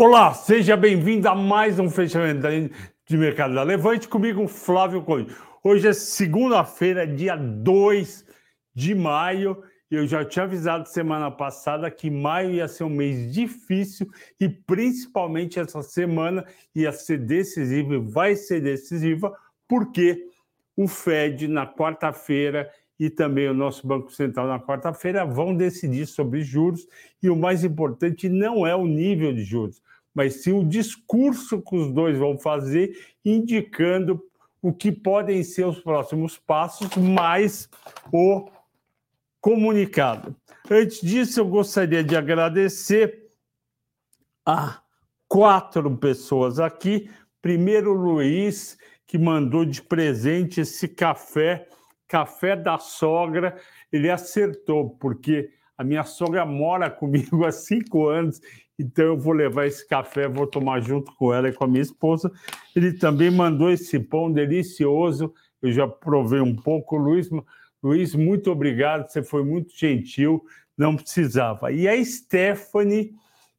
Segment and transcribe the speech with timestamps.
[0.00, 2.46] Olá, seja bem-vindo a mais um fechamento
[3.04, 5.34] de mercado da Levante comigo, Flávio Conde.
[5.60, 8.24] Hoje é segunda-feira, dia 2
[8.72, 9.60] de maio.
[9.90, 14.06] Eu já tinha avisado semana passada que maio ia ser um mês difícil
[14.38, 19.36] e principalmente essa semana ia ser decisiva e vai ser decisiva
[19.66, 20.28] porque
[20.76, 26.42] o Fed na quarta-feira e também o nosso Banco Central na quarta-feira vão decidir sobre
[26.42, 26.86] juros
[27.22, 29.80] e o mais importante não é o nível de juros,
[30.18, 32.92] mas sim o discurso que os dois vão fazer,
[33.24, 34.20] indicando
[34.60, 37.70] o que podem ser os próximos passos, mais
[38.12, 38.50] o
[39.40, 40.34] comunicado.
[40.68, 43.30] Antes disso, eu gostaria de agradecer
[44.44, 44.82] a
[45.28, 47.08] quatro pessoas aqui.
[47.40, 48.76] Primeiro, Luiz,
[49.06, 51.68] que mandou de presente esse café,
[52.08, 53.56] café da sogra.
[53.92, 58.40] Ele acertou, porque a minha sogra mora comigo há cinco anos
[58.78, 61.82] então eu vou levar esse café, vou tomar junto com ela e com a minha
[61.82, 62.30] esposa.
[62.76, 66.96] Ele também mandou esse pão delicioso, eu já provei um pouco.
[66.96, 67.28] Luiz,
[67.82, 70.44] Luiz, muito obrigado, você foi muito gentil,
[70.76, 71.72] não precisava.
[71.72, 73.14] E a Stephanie,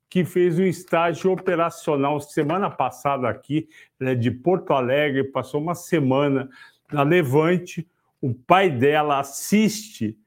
[0.09, 3.67] que fez um estágio operacional semana passada aqui,
[4.00, 6.50] ela é de Porto Alegre, passou uma semana
[6.92, 7.86] na Levante.
[8.22, 10.17] O pai dela assiste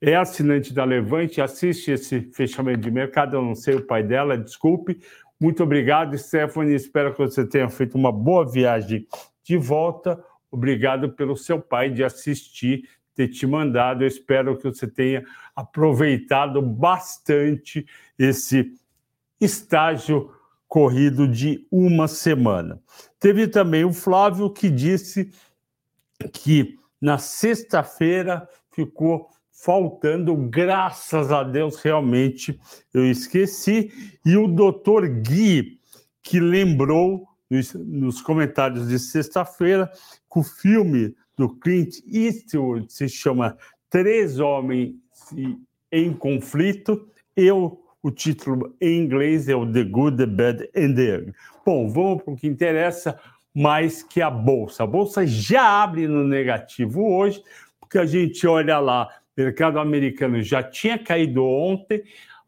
[0.00, 3.36] é assinante da Levante, assiste esse fechamento de mercado.
[3.36, 5.00] Eu não sei o pai dela, desculpe.
[5.40, 6.74] Muito obrigado, Stephanie.
[6.74, 9.06] Espero que você tenha feito uma boa viagem
[9.42, 10.22] de volta.
[10.50, 14.02] Obrigado pelo seu pai de assistir, ter te mandado.
[14.02, 15.24] Eu espero que você tenha
[15.54, 17.86] aproveitado bastante
[18.18, 18.72] esse
[19.40, 20.32] estágio
[20.68, 22.80] corrido de uma semana.
[23.20, 25.30] Teve também o Flávio que disse
[26.32, 32.58] que na sexta-feira ficou faltando, graças a Deus, realmente
[32.92, 33.90] eu esqueci.
[34.24, 35.80] E o doutor Gui,
[36.22, 39.90] que lembrou nos, nos comentários de sexta-feira
[40.30, 43.56] que o filme do Clint Eastwood se chama
[43.88, 44.94] Três Homens
[45.90, 47.08] em Conflito.
[47.34, 51.34] Eu, o título em inglês é o The Good, The Bad and The Ugly.
[51.64, 53.18] Bom, vamos para o que interessa
[53.54, 54.84] mais que a Bolsa.
[54.84, 57.42] A Bolsa já abre no negativo hoje,
[57.80, 62.02] porque a gente olha lá mercado americano já tinha caído ontem,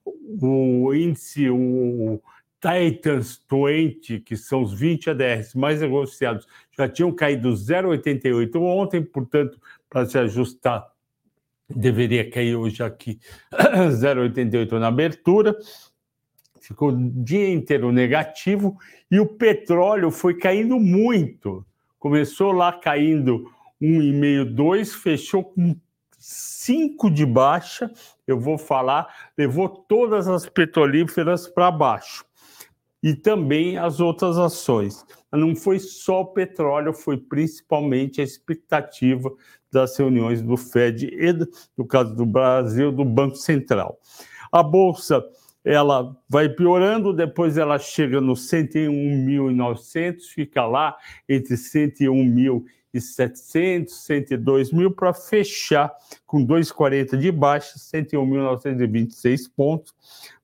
[0.05, 2.21] o índice, o
[2.61, 9.61] Titans 20, que são os 20 ADRs mais negociados, já tinham caído 0,88 ontem, portanto,
[9.89, 10.87] para se ajustar,
[11.69, 13.19] deveria cair hoje aqui
[13.53, 15.57] 0,88 na abertura.
[16.61, 18.77] Ficou o dia inteiro negativo
[19.11, 21.65] e o petróleo foi caindo muito.
[21.99, 23.51] Começou lá caindo
[23.81, 25.77] 1,5, 2, fechou com
[26.19, 27.91] 5 de baixa,
[28.27, 32.25] eu vou falar, levou todas as petrolíferas para baixo.
[33.01, 35.07] E também as outras ações.
[35.33, 39.31] Não foi só o petróleo, foi principalmente a expectativa
[39.71, 41.33] das reuniões do Fed e,
[41.77, 44.01] no caso do Brasil, do Banco Central.
[44.51, 45.25] A Bolsa
[45.65, 50.97] ela vai piorando, depois ela chega no 101.900, fica lá
[51.29, 55.93] entre 101 mil e 700, 102 mil para fechar
[56.27, 59.95] com 2,40 de baixa, 101.926 pontos,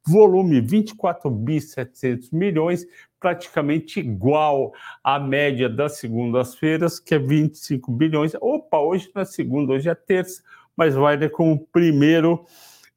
[0.07, 2.87] volume 24 bi 700 milhões,
[3.19, 4.73] praticamente igual
[5.03, 8.33] à média das segundas-feiras, que é 25 bilhões.
[8.41, 10.43] Opa, hoje não é segunda, hoje é terça,
[10.77, 12.47] mas vai como o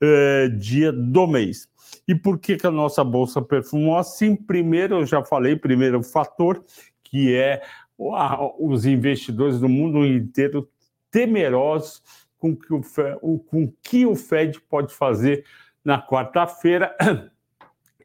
[0.02, 1.70] eh, dia do mês.
[2.08, 4.36] E por que, que a nossa bolsa perfumou assim?
[4.36, 6.64] Primeiro, eu já falei, primeiro fator,
[7.04, 7.62] que é
[7.98, 10.70] os investidores do mundo inteiro
[11.10, 12.04] temerosos
[12.38, 15.44] com que o, com que o Fed pode fazer
[15.84, 16.96] na quarta-feira.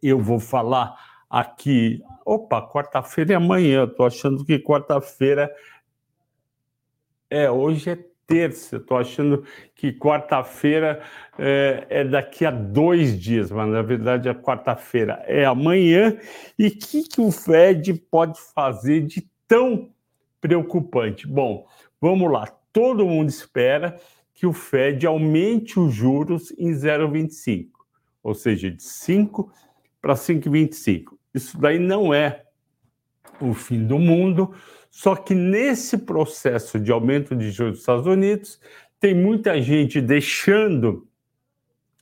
[0.03, 0.97] Eu vou falar
[1.29, 2.03] aqui.
[2.25, 3.85] Opa, quarta-feira é amanhã.
[3.85, 5.55] Estou achando que quarta-feira
[7.29, 8.77] é hoje é terça.
[8.77, 11.03] Estou achando que quarta-feira
[11.39, 16.17] é, é, daqui a dois dias, mas na verdade a quarta-feira é amanhã.
[16.59, 19.91] E o que, que o Fed pode fazer de tão
[20.41, 21.27] preocupante?
[21.27, 21.67] Bom,
[22.01, 22.47] vamos lá.
[22.73, 24.01] Todo mundo espera
[24.33, 27.69] que o Fed aumente os juros em 0,25,
[28.23, 29.53] ou seja, de 5
[30.01, 31.19] para 5,25.
[31.35, 32.45] Isso daí não é
[33.43, 34.55] o fim do mundo,
[34.91, 38.59] só que nesse processo de aumento de juros dos Estados Unidos,
[38.99, 41.07] tem muita gente deixando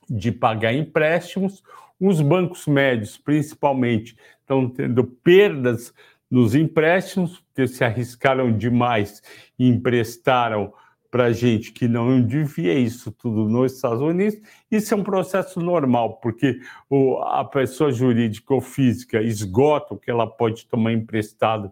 [0.09, 1.61] de pagar empréstimos,
[1.99, 5.93] os bancos médios, principalmente, estão tendo perdas
[6.31, 9.21] nos empréstimos, porque se arriscaram demais
[9.59, 10.73] e emprestaram
[11.11, 14.39] para gente que não devia isso tudo nos Estados Unidos,
[14.71, 20.09] isso é um processo normal, porque o, a pessoa jurídica ou física esgota o que
[20.09, 21.69] ela pode tomar emprestado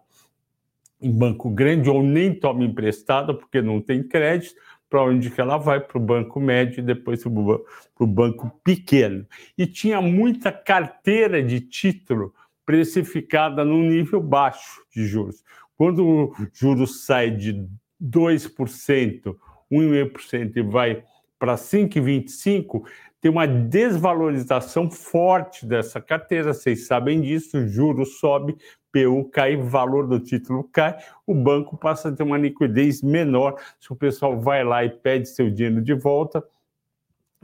[1.00, 4.54] em banco grande ou nem toma emprestado porque não tem crédito,
[4.90, 5.80] para onde que ela vai?
[5.80, 9.24] Para o banco médio e depois para o banco pequeno.
[9.56, 12.34] E tinha muita carteira de título
[12.64, 15.42] precificada num nível baixo de juros.
[15.76, 17.66] Quando o juros sai de
[18.02, 19.36] 2%,
[19.70, 21.02] 1,5% e vai
[21.38, 22.82] para 5,25%,
[23.20, 28.56] tem uma desvalorização forte dessa carteira, vocês sabem disso, o juro sobe,
[28.90, 30.96] PU cai, valor do título cai,
[31.26, 33.56] o banco passa a ter uma liquidez menor.
[33.78, 36.42] Se o pessoal vai lá e pede seu dinheiro de volta,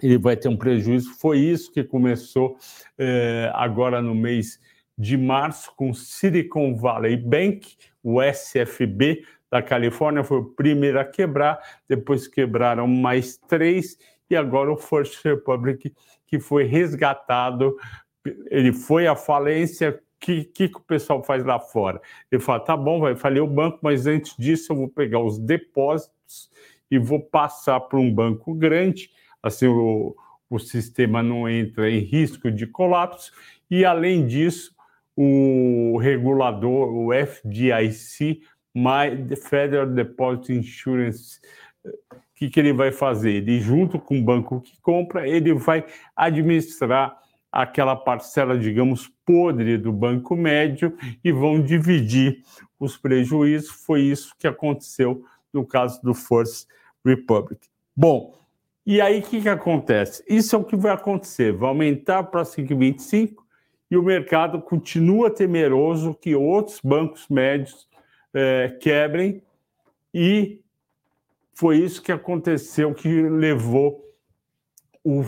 [0.03, 1.15] ele vai ter um prejuízo.
[1.15, 2.57] Foi isso que começou
[2.99, 4.59] eh, agora no mês
[4.97, 11.59] de março com Silicon Valley Bank, o SFB da Califórnia foi o primeiro a quebrar,
[11.89, 13.99] depois quebraram mais três
[14.29, 15.95] e agora o First Republic
[16.27, 17.77] que foi resgatado,
[18.51, 22.01] ele foi à falência, que, que, que o pessoal faz lá fora?
[22.31, 25.39] Ele fala, tá bom, vai falir o banco, mas antes disso eu vou pegar os
[25.39, 26.51] depósitos
[26.91, 29.11] e vou passar para um banco grande,
[29.43, 30.17] assim o,
[30.49, 33.33] o sistema não entra em risco de colapso,
[33.71, 34.75] e além disso,
[35.17, 38.43] o regulador, o FDIC,
[39.49, 41.41] Federal Deposit Insurance,
[41.85, 43.37] o que, que ele vai fazer?
[43.37, 47.19] Ele, junto com o banco que compra, ele vai administrar
[47.51, 52.43] aquela parcela, digamos, podre do banco médio e vão dividir
[52.79, 53.71] os prejuízos.
[53.71, 56.69] Foi isso que aconteceu no caso do First
[57.03, 57.67] Republic.
[57.97, 58.35] Bom,
[58.85, 60.23] e aí o que, que acontece?
[60.29, 63.46] Isso é o que vai acontecer, vai aumentar para 5,25
[63.91, 67.89] e o mercado continua temeroso que outros bancos médios
[68.35, 69.43] é, quebrem
[70.13, 70.61] e
[71.55, 74.05] foi isso que aconteceu, que levou
[75.05, 75.23] o,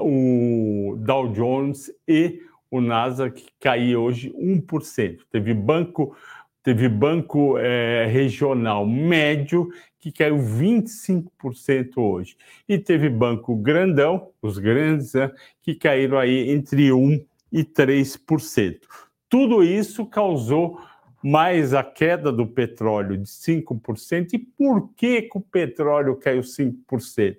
[0.00, 5.18] o Dow Jones e o Nasdaq cair hoje 1%.
[5.30, 6.16] Teve banco,
[6.62, 9.68] teve banco é, regional médio
[9.98, 12.36] que caiu 25% hoje.
[12.68, 15.30] E teve banco grandão, os grandes, né,
[15.60, 17.24] que caíram aí entre 1%
[17.56, 18.80] e 3%.
[19.28, 20.80] Tudo isso causou
[21.22, 24.34] mais a queda do petróleo de 5%.
[24.34, 27.36] E por que, que o petróleo caiu 5%?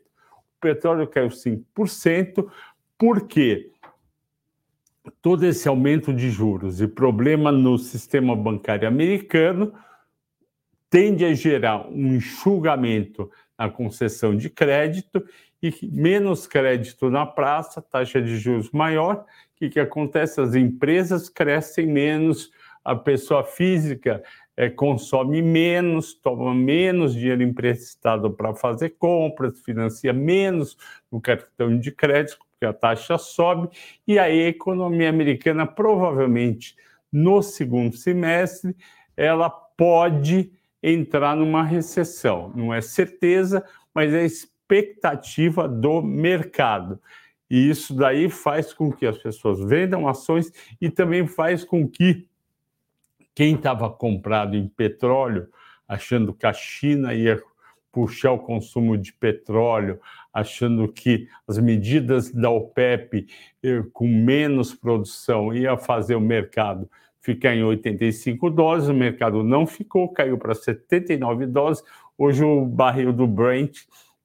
[0.58, 2.50] o petróleo caiu 5%,
[2.98, 3.72] porque
[5.22, 9.72] todo esse aumento de juros e problema no sistema bancário americano
[10.90, 15.24] tende a gerar um enxugamento na concessão de crédito
[15.62, 19.26] e menos crédito na praça, taxa de juros maior.
[19.56, 20.40] O que, que acontece?
[20.40, 22.52] As empresas crescem menos,
[22.84, 24.24] a pessoa física
[24.56, 30.78] é, consome menos, toma menos dinheiro emprestado para fazer compras, financia menos
[31.12, 33.70] no cartão de crédito, porque a taxa sobe,
[34.08, 36.76] e aí a economia americana provavelmente
[37.12, 38.76] no segundo semestre
[39.16, 40.52] ela pode
[40.82, 42.52] entrar numa recessão.
[42.56, 43.64] Não é certeza,
[43.94, 44.26] mas é
[44.68, 47.00] expectativa do mercado.
[47.50, 52.28] E isso daí faz com que as pessoas vendam ações e também faz com que
[53.34, 55.48] quem estava comprado em petróleo,
[55.88, 57.42] achando que a China ia
[57.92, 60.00] puxar o consumo de petróleo,
[60.34, 63.28] achando que as medidas da OPEP
[63.64, 66.90] eh, com menos produção ia fazer o mercado
[67.28, 71.84] ficar em 85 dólares, o mercado não ficou, caiu para 79 dólares.
[72.18, 73.80] Hoje o barril do Brent,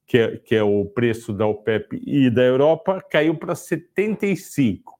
[0.07, 4.99] que é, que é o preço da OPEP e da Europa, caiu para 75.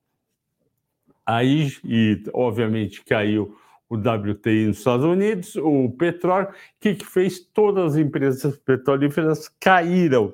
[1.25, 3.57] Aí, e obviamente caiu
[3.89, 6.49] o WTI nos Estados Unidos, o petróleo,
[6.81, 7.41] que, que fez?
[7.41, 10.33] Todas as empresas petrolíferas caíram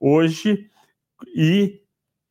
[0.00, 0.70] hoje
[1.36, 1.82] e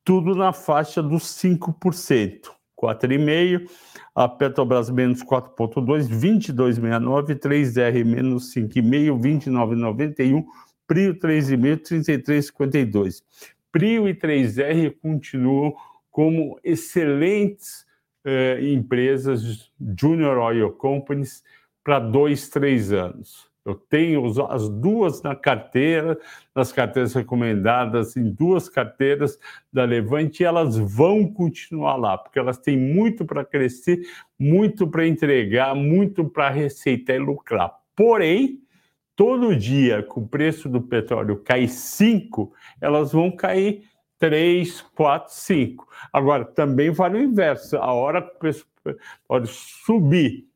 [0.04, 3.70] tudo na faixa dos 5%, 4,5%,
[4.12, 10.44] a Petrobras menos 4,2%, 22,69%, 3R menos 5,5%, 29,91%,
[10.90, 13.22] Prio 3,5%, 33,52%.
[13.70, 15.72] Prio e 3R continuam
[16.10, 17.86] como excelentes
[18.24, 21.44] eh, empresas Junior Oil Companies
[21.84, 23.48] para dois, três anos.
[23.64, 26.18] Eu tenho as duas na carteira,
[26.52, 29.38] nas carteiras recomendadas, em duas carteiras
[29.72, 34.00] da Levante, e elas vão continuar lá, porque elas têm muito para crescer,
[34.36, 37.78] muito para entregar, muito para receitar e lucrar.
[37.94, 38.60] Porém,
[39.20, 43.84] todo dia que o preço do petróleo cai 5, elas vão cair
[44.18, 45.86] 3, 4, 5.
[46.10, 47.76] Agora, também vale o inverso.
[47.76, 48.66] A hora que o preço
[49.28, 50.46] pode subir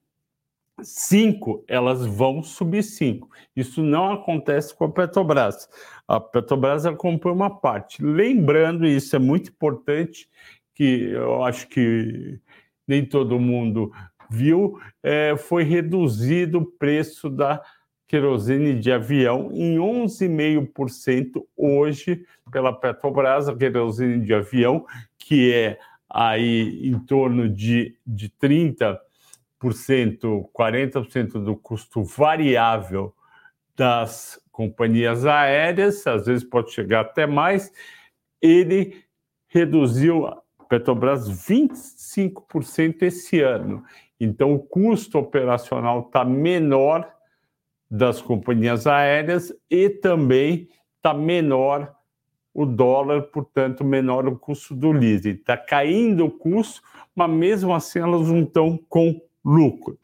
[0.82, 3.28] 5, elas vão subir 5.
[3.54, 5.68] Isso não acontece com a Petrobras.
[6.08, 8.02] A Petrobras acompanha uma parte.
[8.02, 10.26] Lembrando, isso é muito importante,
[10.74, 12.40] que eu acho que
[12.88, 13.92] nem todo mundo
[14.30, 17.62] viu, é, foi reduzido o preço da
[18.14, 24.86] querosene de avião em 11,5% hoje pela Petrobras, a querosene de avião,
[25.18, 29.00] que é aí em torno de, de 30%,
[29.60, 33.12] 40% do custo variável
[33.74, 37.72] das companhias aéreas, às vezes pode chegar até mais,
[38.40, 39.02] ele
[39.48, 40.28] reduziu
[40.68, 43.82] Petrobras 25% esse ano.
[44.20, 47.12] Então, o custo operacional está menor
[47.94, 51.94] das companhias aéreas e também está menor
[52.52, 55.30] o dólar, portanto, menor o custo do leasing.
[55.30, 56.82] Está caindo o custo,
[57.14, 59.96] mas mesmo assim elas não estão com lucro.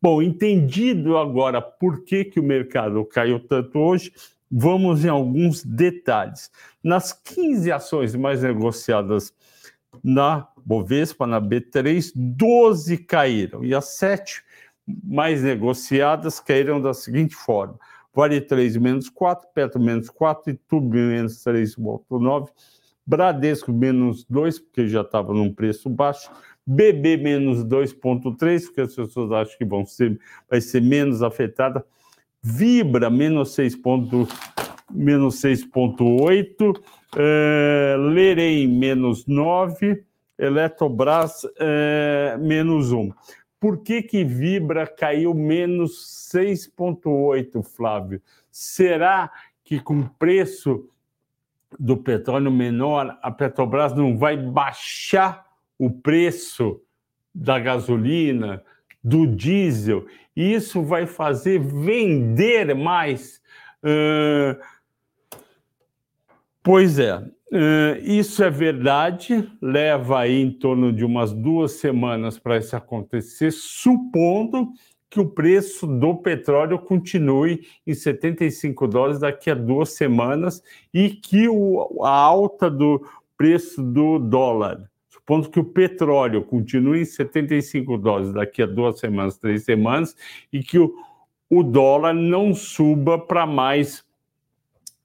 [0.00, 4.12] Bom, entendido agora por que, que o mercado caiu tanto hoje,
[4.50, 6.50] vamos em alguns detalhes.
[6.82, 9.34] Nas 15 ações mais negociadas
[10.02, 14.42] na Bovespa, na B3, 12 caíram e as sete
[14.86, 17.78] mais negociadas caíram da seguinte forma:
[18.14, 22.48] Vale 3 menos 4, Petro menos 4, Itube menos 3,9,
[23.06, 26.30] Bradesco menos 2, porque já estava num preço baixo,
[26.66, 31.84] BB menos 2,3, porque as pessoas acham que vão ser, vai ser menos afetada,
[32.42, 33.76] Vibra menos 6,
[34.90, 36.80] menos 6,8,
[37.16, 40.04] é, Lerem menos 9,
[40.38, 43.10] Eletrobras é, menos 1.
[43.58, 48.20] Por que, que Vibra caiu menos 6,8, Flávio?
[48.50, 49.30] Será
[49.64, 50.88] que com preço
[51.78, 55.46] do petróleo menor, a Petrobras não vai baixar
[55.78, 56.80] o preço
[57.34, 58.62] da gasolina,
[59.02, 60.06] do diesel?
[60.34, 63.40] E isso vai fazer vender mais.
[63.82, 64.60] Uh,
[66.62, 67.22] pois é,
[67.52, 73.52] Uh, isso é verdade, leva aí em torno de umas duas semanas para isso acontecer,
[73.52, 74.72] supondo
[75.08, 80.60] que o preço do petróleo continue em 75 dólares daqui a duas semanas
[80.92, 87.04] e que o, a alta do preço do dólar, supondo que o petróleo continue em
[87.04, 90.16] 75 dólares daqui a duas semanas, três semanas,
[90.52, 90.92] e que o,
[91.48, 94.04] o dólar não suba para mais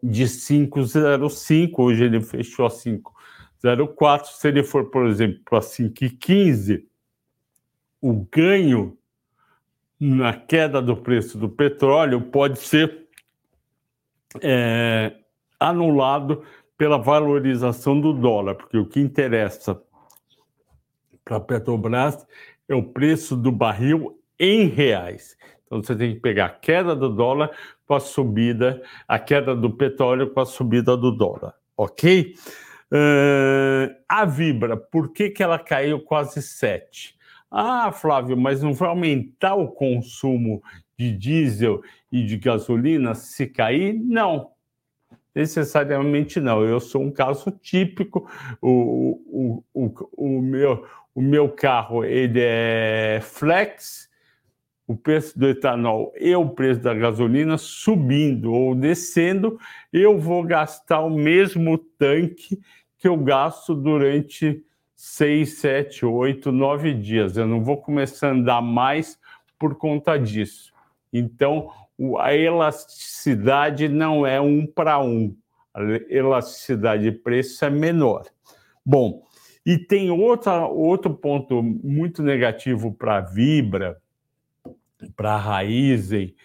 [0.02, 4.26] de 5,05, hoje ele fechou a 5,04.
[4.26, 6.84] Se ele for, por exemplo, para 5,15,
[8.02, 8.98] o ganho
[10.00, 13.08] na queda do preço do petróleo pode ser
[14.42, 15.16] é,
[15.60, 16.44] anulado
[16.76, 19.80] pela valorização do dólar, porque o que interessa
[21.24, 22.26] para a Petrobras
[22.68, 25.38] é o preço do barril em reais.
[25.72, 27.50] Então você tem que pegar a queda do dólar
[27.88, 32.36] com a subida, a queda do petróleo com a subida do dólar, ok?
[32.92, 37.16] Uh, a Vibra, por que, que ela caiu quase 7?
[37.50, 40.62] Ah, Flávio, mas não vai aumentar o consumo
[41.00, 43.94] de diesel e de gasolina se cair?
[43.94, 44.52] Não,
[45.34, 46.66] necessariamente não.
[46.66, 48.30] Eu sou um caso típico.
[48.62, 50.86] O, o, o, o, meu,
[51.16, 54.11] o meu carro ele é flex
[54.92, 59.58] o preço do etanol e o preço da gasolina subindo ou descendo,
[59.92, 62.60] eu vou gastar o mesmo tanque
[62.98, 64.64] que eu gasto durante
[64.96, 67.38] seis, sete, oito, nove dias.
[67.38, 69.18] Eu não vou começar a andar mais
[69.58, 70.74] por conta disso.
[71.14, 71.70] Então,
[72.20, 75.36] a elasticidade não é um para um.
[75.74, 78.26] A elasticidade de preço é menor.
[78.86, 79.24] Bom,
[79.66, 84.02] e tem outra, outro ponto muito negativo para a Vibra,
[85.16, 86.36] para Raizen,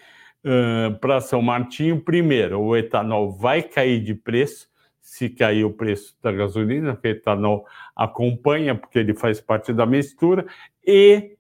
[0.45, 4.69] uh, para São Martinho, primeiro, o etanol vai cair de preço,
[5.01, 9.87] se cair o preço da gasolina, porque o etanol acompanha, porque ele faz parte da
[9.87, 10.47] mistura,
[10.85, 11.37] e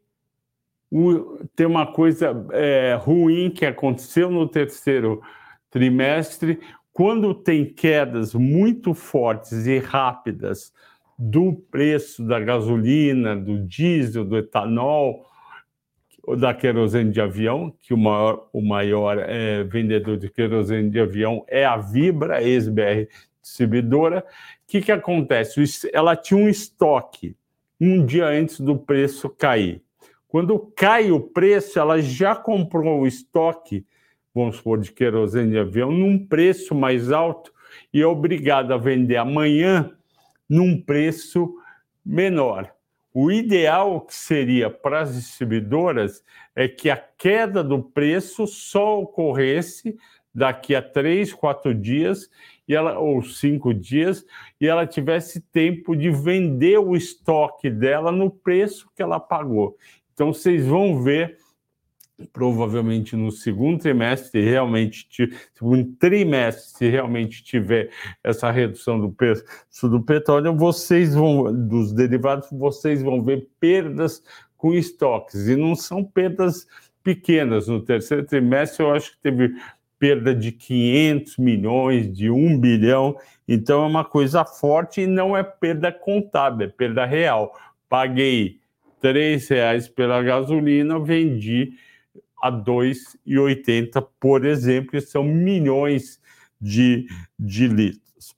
[0.90, 5.20] o, tem uma coisa é, ruim que aconteceu no terceiro
[5.70, 6.60] trimestre,
[6.92, 10.72] quando tem quedas muito fortes e rápidas
[11.18, 15.26] do preço da gasolina, do diesel, do etanol,
[16.38, 21.44] da querosene de avião, que o maior, o maior é, vendedor de querosene de avião
[21.46, 23.08] é a Vibra, ex-BR
[23.40, 24.20] distribuidora.
[24.20, 24.22] O
[24.66, 25.62] que, que acontece?
[25.92, 27.36] Ela tinha um estoque
[27.80, 29.82] um dia antes do preço cair.
[30.26, 33.86] Quando cai o preço, ela já comprou o estoque,
[34.34, 37.52] vamos supor, de querosene de avião, num preço mais alto
[37.92, 39.90] e é obrigada a vender amanhã
[40.48, 41.54] num preço
[42.04, 42.75] menor.
[43.18, 46.22] O ideal que seria para as distribuidoras
[46.54, 49.96] é que a queda do preço só ocorresse
[50.34, 52.28] daqui a três, quatro dias
[52.68, 54.22] e ela, ou cinco dias
[54.60, 59.78] e ela tivesse tempo de vender o estoque dela no preço que ela pagou.
[60.12, 61.38] Então vocês vão ver
[62.32, 65.06] provavelmente no segundo trimestre, realmente,
[65.54, 67.90] segundo trimestre, se realmente tiver
[68.24, 69.44] essa redução do preço
[69.82, 74.22] do petróleo, vocês vão, dos derivados, vocês vão ver perdas
[74.56, 76.66] com estoques, e não são perdas
[77.02, 77.68] pequenas.
[77.68, 79.54] No terceiro trimestre, eu acho que teve
[79.98, 85.42] perda de 500 milhões, de 1 bilhão, então é uma coisa forte e não é
[85.42, 87.54] perda contábil, é perda real.
[87.88, 88.58] Paguei
[89.02, 91.72] R$ reais pela gasolina, vendi
[92.46, 96.20] a 2,80, por exemplo, são milhões
[96.60, 97.06] de,
[97.38, 98.34] de litros.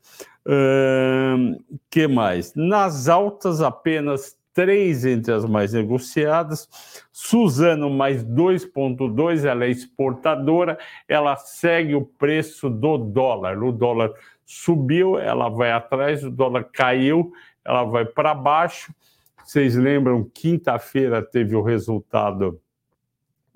[0.46, 2.54] O que mais?
[2.54, 6.68] Nas altas, apenas três entre as mais negociadas.
[7.12, 13.62] Suzano, mais 2,2, ela é exportadora, ela segue o preço do dólar.
[13.62, 14.12] O dólar
[14.44, 17.32] subiu, ela vai atrás, o dólar caiu,
[17.64, 18.92] ela vai para baixo.
[19.44, 22.60] Vocês lembram, quinta-feira teve o resultado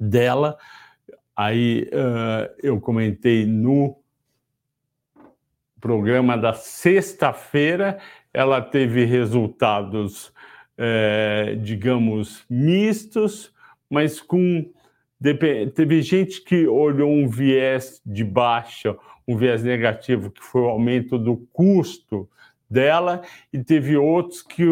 [0.03, 0.57] dela.
[1.37, 3.97] Aí uh, eu comentei no
[5.81, 7.99] programa da sexta-feira,
[8.33, 10.33] ela teve resultados,
[11.61, 13.53] digamos, mistos,
[13.91, 14.71] mas com.
[15.75, 21.19] Teve gente que olhou um viés de baixa, um viés negativo, que foi o aumento
[21.19, 22.29] do custo
[22.71, 24.65] dela, e teve outros que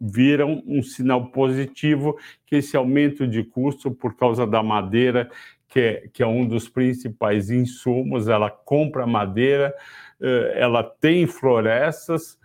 [0.00, 2.16] viram um sinal positivo
[2.46, 5.30] que esse aumento de custo por causa da madeira,
[5.68, 9.74] que é, que é um dos principais insumos, ela compra madeira,
[10.20, 12.38] eh, ela tem florestas,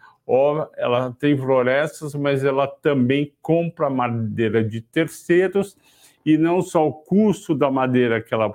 [0.75, 5.77] ela tem florestas, mas ela também compra madeira de terceiros
[6.25, 8.53] e não só o custo da madeira que ela,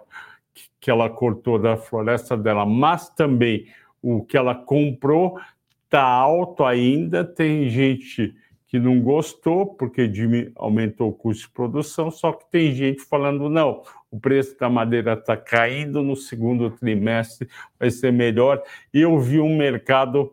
[0.81, 3.67] que ela cortou da floresta dela, mas também
[4.03, 5.39] o que ela comprou
[5.85, 7.25] está alto ainda.
[7.25, 8.35] Tem gente
[8.71, 10.09] que não gostou porque
[10.55, 15.15] aumentou o custo de produção, só que tem gente falando não, o preço da madeira
[15.15, 17.49] está caindo no segundo trimestre,
[17.81, 18.63] vai ser melhor.
[18.95, 20.33] E eu vi um mercado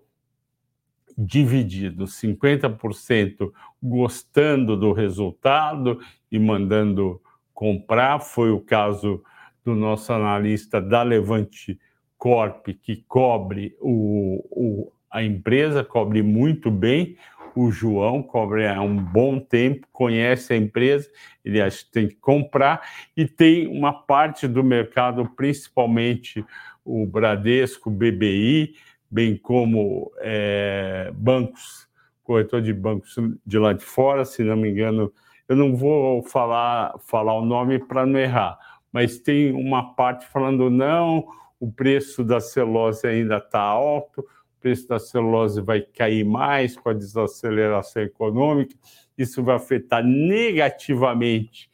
[1.17, 5.99] dividido, 50% gostando do resultado
[6.31, 7.19] e mandando
[7.55, 9.23] comprar, foi o caso
[9.65, 11.79] do nosso analista da Levante
[12.19, 17.17] Corp, que cobre o, o a empresa, cobre muito bem,
[17.57, 21.09] o João cobra há um bom tempo, conhece a empresa,
[21.43, 26.45] ele acha que tem que comprar, e tem uma parte do mercado, principalmente
[26.85, 28.75] o Bradesco, BBI,
[29.09, 31.87] bem como é, bancos,
[32.23, 35.11] corretor de bancos de lá de fora, se não me engano,
[35.49, 38.59] eu não vou falar, falar o nome para não errar,
[38.91, 41.25] mas tem uma parte falando não,
[41.59, 44.23] o preço da celulose ainda está alto,
[44.59, 48.75] preço da celulose vai cair mais com a desaceleração econômica,
[49.17, 51.69] isso vai afetar negativamente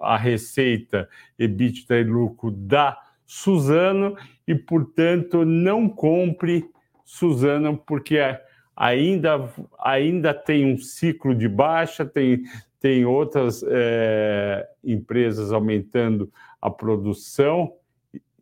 [0.00, 1.08] a receita,
[1.38, 6.68] EBITDA e lucro da Suzano e, portanto, não compre
[7.04, 8.18] Suzano porque
[8.76, 12.42] ainda, ainda tem um ciclo de baixa, tem,
[12.78, 16.30] tem outras é, empresas aumentando
[16.60, 17.74] a produção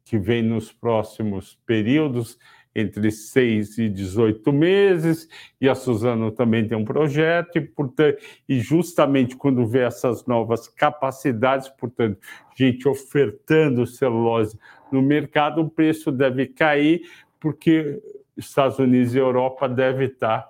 [0.04, 2.36] que vem nos próximos períodos
[2.74, 5.28] entre 6 e 18 meses,
[5.60, 10.68] e a Suzano também tem um projeto, e, portanto, e justamente quando vê essas novas
[10.68, 12.18] capacidades, portanto,
[12.56, 14.58] gente ofertando celulose
[14.92, 17.02] no mercado, o preço deve cair,
[17.40, 18.00] porque
[18.36, 20.48] Estados Unidos e Europa devem estar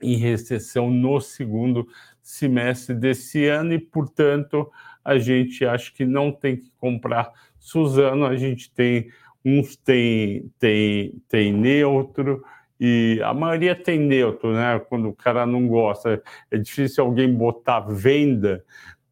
[0.00, 1.86] em recessão no segundo
[2.22, 4.70] semestre desse ano, e, portanto,
[5.04, 9.08] a gente acha que não tem que comprar Suzano, a gente tem
[9.44, 12.42] uns tem, tem, tem neutro,
[12.80, 14.78] e a maioria tem neutro, né?
[14.88, 18.64] Quando o cara não gosta, é difícil alguém botar venda,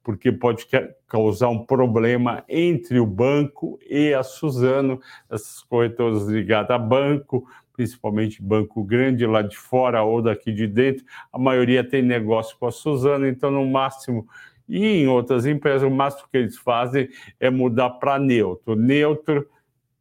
[0.04, 0.66] porque pode
[1.08, 8.40] causar um problema entre o banco e a Suzano, essas corretoras ligadas a banco, principalmente
[8.40, 12.72] banco grande lá de fora ou daqui de dentro, a maioria tem negócio com a
[12.72, 14.28] Suzano, então no máximo
[14.68, 17.08] e em outras empresas, o máximo que eles fazem
[17.38, 18.74] é mudar para neutro.
[18.74, 19.48] Neutro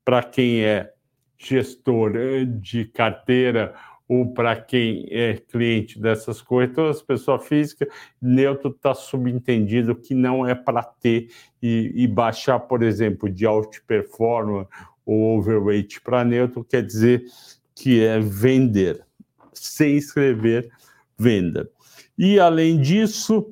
[0.06, 0.94] para quem é
[1.38, 3.74] gestor eh, de carteira
[4.08, 7.88] ou para quem é cliente dessas corretoras, pessoa física,
[8.22, 11.30] neutro está subentendido que não é para ter
[11.62, 14.70] e, e, baixar, por exemplo, de outperformance
[15.04, 17.26] ou overweight para neutro, quer dizer
[17.74, 19.04] que é vender,
[19.52, 20.70] sem escrever
[21.18, 21.68] venda.
[22.16, 23.52] E, além disso,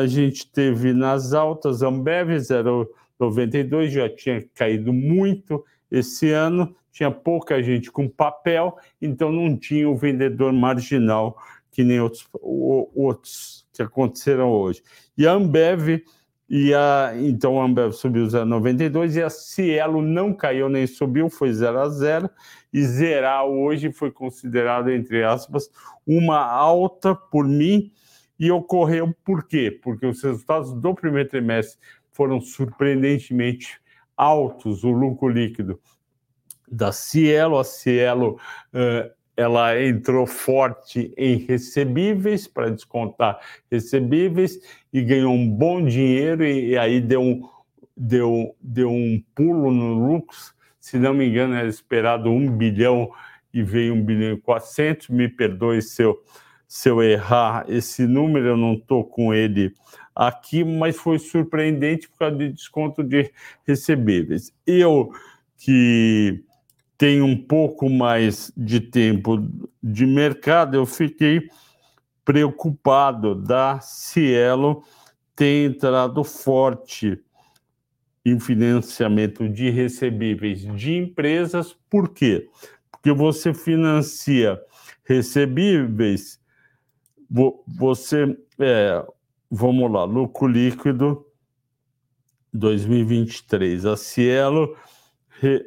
[0.00, 2.30] a gente teve nas altas Ambev
[3.28, 9.88] 0,92, já tinha caído muito esse ano, tinha pouca gente com papel, então não tinha
[9.88, 11.36] o vendedor marginal
[11.70, 14.82] que nem outros, outros que aconteceram hoje.
[15.16, 16.02] E a Ambev
[16.48, 21.52] e a, então a Ambev subiu 0,92 e a Cielo não caiu nem subiu, foi
[21.52, 22.30] 0 a 0
[22.72, 25.70] e zerar hoje foi considerado, entre aspas,
[26.06, 27.92] uma alta por mim
[28.38, 29.70] e ocorreu por quê?
[29.82, 31.78] Porque os resultados do primeiro trimestre
[32.20, 33.80] foram surpreendentemente
[34.14, 35.80] altos, o lucro líquido
[36.70, 38.38] da Cielo, a Cielo
[38.74, 43.40] uh, ela entrou forte em recebíveis para descontar
[43.72, 44.60] recebíveis
[44.92, 47.48] e ganhou um bom dinheiro e, aí deu um,
[47.96, 50.36] deu, deu um pulo no lucro.
[50.78, 53.10] Se não me engano, era esperado um bilhão
[53.50, 55.08] e veio um bilhão e quatrocentos.
[55.08, 56.04] Me perdoe se
[56.70, 59.74] se eu errar esse número, eu não estou com ele
[60.14, 63.28] aqui, mas foi surpreendente por causa de desconto de
[63.66, 64.52] recebíveis.
[64.64, 65.10] Eu
[65.56, 66.44] que
[66.96, 69.44] tem um pouco mais de tempo
[69.82, 71.50] de mercado, eu fiquei
[72.24, 74.84] preocupado da Cielo
[75.34, 77.20] ter entrado forte
[78.24, 81.76] em financiamento de recebíveis de empresas.
[81.90, 82.48] Por quê?
[82.92, 84.56] Porque você financia
[85.02, 86.39] recebíveis,
[87.30, 89.02] você, é,
[89.50, 91.26] vamos lá, lucro líquido
[92.52, 93.86] 2023.
[93.86, 94.76] A Cielo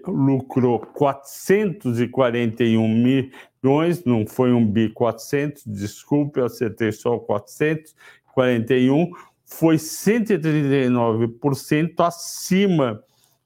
[0.06, 9.10] lucrou 441 milhões, não foi um bi 400, desculpe, acertei só 441,
[9.45, 13.02] foi 139% acima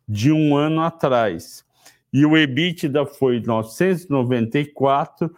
[0.08, 1.64] de um ano atrás.
[2.12, 5.32] E o EBITDA foi 994,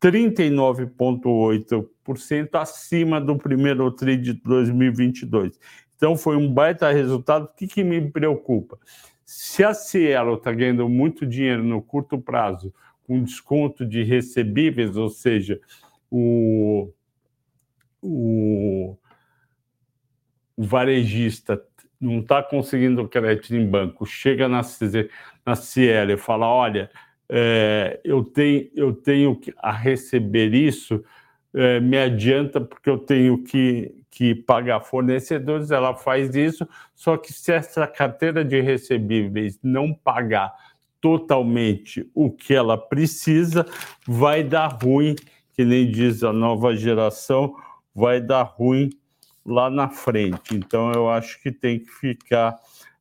[0.00, 5.58] 39,8% acima do primeiro TRI de 2022.
[5.96, 7.46] Então foi um baita resultado.
[7.46, 8.78] O que, que me preocupa?
[9.24, 12.72] Se a Cielo está ganhando muito dinheiro no curto prazo,
[13.06, 15.60] com desconto de recebíveis, ou seja,
[16.10, 16.90] o,
[18.00, 18.96] o,
[20.56, 21.62] o varejista
[22.00, 24.62] não está conseguindo crédito em banco, chega na,
[25.44, 26.90] na Cielo e fala: olha,
[27.28, 31.04] é, eu, tenho, eu tenho a receber isso,
[31.54, 37.32] é, me adianta porque eu tenho que, que pagar fornecedores, ela faz isso, só que
[37.32, 40.54] se essa carteira de recebíveis não pagar
[41.00, 43.64] totalmente o que ela precisa,
[44.06, 45.14] vai dar ruim,
[45.54, 47.54] que nem diz a nova geração,
[47.94, 48.90] vai dar ruim
[49.44, 50.54] lá na frente.
[50.54, 52.56] Então, eu acho que tem que ficar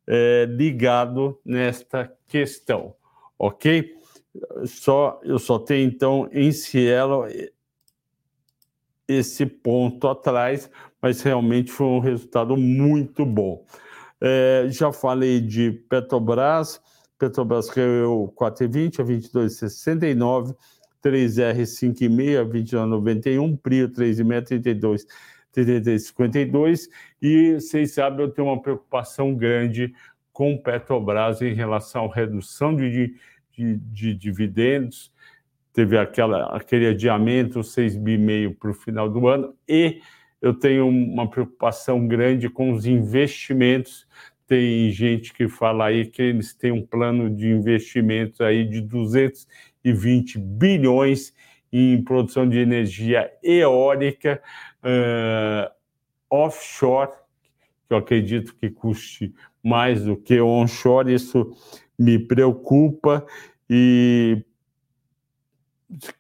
[0.06, 2.96] é, ligado nesta questão,
[3.38, 3.97] ok?
[4.66, 7.26] Só, eu só tenho, então, em Cielo
[9.08, 10.70] esse ponto atrás,
[11.02, 13.66] mas realmente foi um resultado muito bom.
[14.20, 16.82] É, já falei de Petrobras,
[17.18, 20.56] Petrobras caiu 4,20 a 22,69,
[21.04, 25.08] 3R 5,5 a 29,91, Prio 3,5 a 32,
[25.56, 26.90] 33,52
[27.22, 29.94] e vocês sabem, eu tenho uma preocupação grande
[30.34, 33.16] com Petrobras em relação à redução de,
[33.58, 35.12] de, de dividendos,
[35.74, 40.00] teve aquela, aquele adiamento, 6,5 bi para o final do ano, e
[40.40, 44.08] eu tenho uma preocupação grande com os investimentos.
[44.46, 50.38] Tem gente que fala aí que eles têm um plano de investimentos aí de 220
[50.38, 51.34] bilhões
[51.74, 54.42] em produção de energia eólica
[54.84, 55.70] uh,
[56.30, 57.12] offshore,
[57.88, 61.14] que eu acredito que custe mais do que onshore.
[61.14, 61.52] Isso
[61.98, 63.26] me preocupa
[63.70, 64.44] e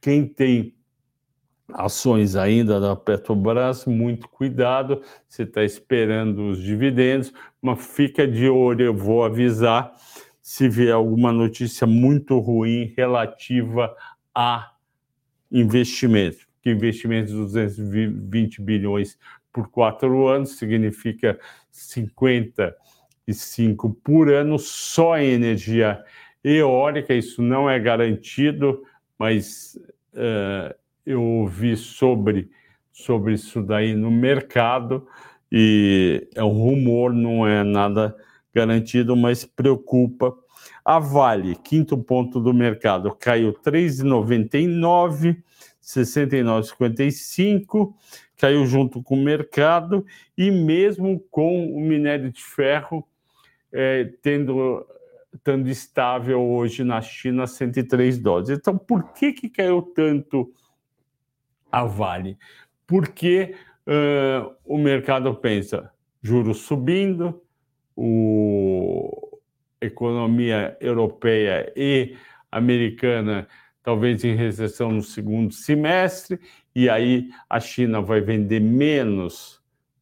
[0.01, 0.75] quem tem
[1.73, 8.85] ações ainda da Petrobras, muito cuidado, você está esperando os dividendos, mas fica de olho,
[8.85, 9.93] eu vou avisar
[10.41, 13.93] se vier alguma notícia muito ruim relativa
[14.33, 14.71] a
[15.51, 19.17] investimentos, que investimentos de 220 bilhões
[19.51, 21.37] por quatro anos significa
[23.27, 26.01] 55 por ano só em energia
[26.43, 28.81] eólica, isso não é garantido,
[29.19, 29.77] mas
[30.13, 30.73] uh,
[31.05, 32.49] eu ouvi sobre,
[32.91, 35.05] sobre isso daí no mercado
[35.51, 38.15] e é um rumor, não é nada
[38.53, 40.35] garantido, mas preocupa.
[40.83, 45.37] A Vale, quinto ponto do mercado, caiu 3,99,
[45.83, 47.93] 69,55,
[48.37, 50.05] caiu junto com o mercado
[50.37, 53.05] e mesmo com o minério de ferro
[53.71, 54.85] é, tendo
[55.33, 58.49] estando estável hoje na China 103 dólares.
[58.49, 60.51] Então, por que, que caiu tanto
[61.71, 62.37] a Vale?
[62.87, 63.53] porque
[63.85, 65.91] uh, o mercado pensa
[66.23, 67.43] juros subindo,
[67.95, 69.39] o
[69.79, 72.15] economia europeia e
[72.51, 73.47] americana
[73.83, 76.39] talvez em recessão no segundo semestre,
[76.75, 79.56] e aí a China vai vender menos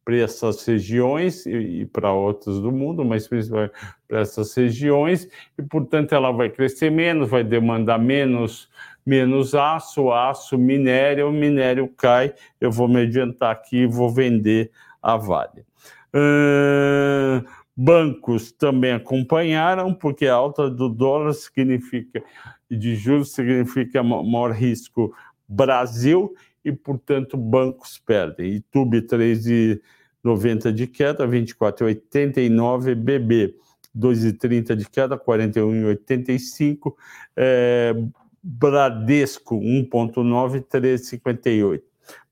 [0.06, 3.72] para essas regiões e, e para outras do mundo, mas principalmente
[4.06, 8.70] para essas regiões, e portanto ela vai crescer menos, vai demandar menos
[9.04, 15.16] menos aço, aço, minério, minério cai, eu vou me adiantar aqui e vou vender a
[15.16, 15.64] Vale.
[16.12, 22.20] Uh, bancos também acompanharam, porque a alta do dólar significa,
[22.68, 25.14] de juros significa maior risco
[25.48, 26.34] Brasil,
[26.66, 28.54] e, portanto, bancos perdem.
[28.54, 33.54] YouTube 3,90 de queda, 24,89, BB
[33.96, 36.92] 2,30 de queda, 41,85,
[37.36, 37.94] é,
[38.42, 41.82] Bradesco 1,9, 3,58.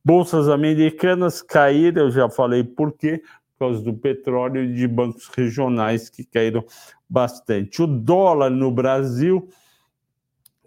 [0.04, 5.28] Bolsas americanas caíram, eu já falei por quê, por causa do petróleo e de bancos
[5.28, 6.64] regionais que caíram
[7.08, 7.80] bastante.
[7.82, 9.48] O dólar no Brasil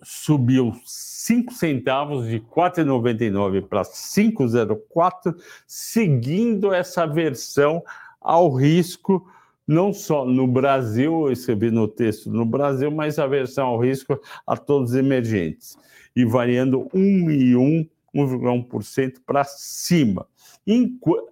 [0.03, 7.83] subiu 5 centavos de 4,99 para 5,04, seguindo essa versão
[8.21, 9.25] ao risco
[9.67, 14.17] não só no Brasil, eu escrevi no texto no Brasil, mas a versão ao risco
[14.45, 15.77] a todos os emergentes,
[16.15, 20.25] e variando 1 e 1, 1,1% para cima.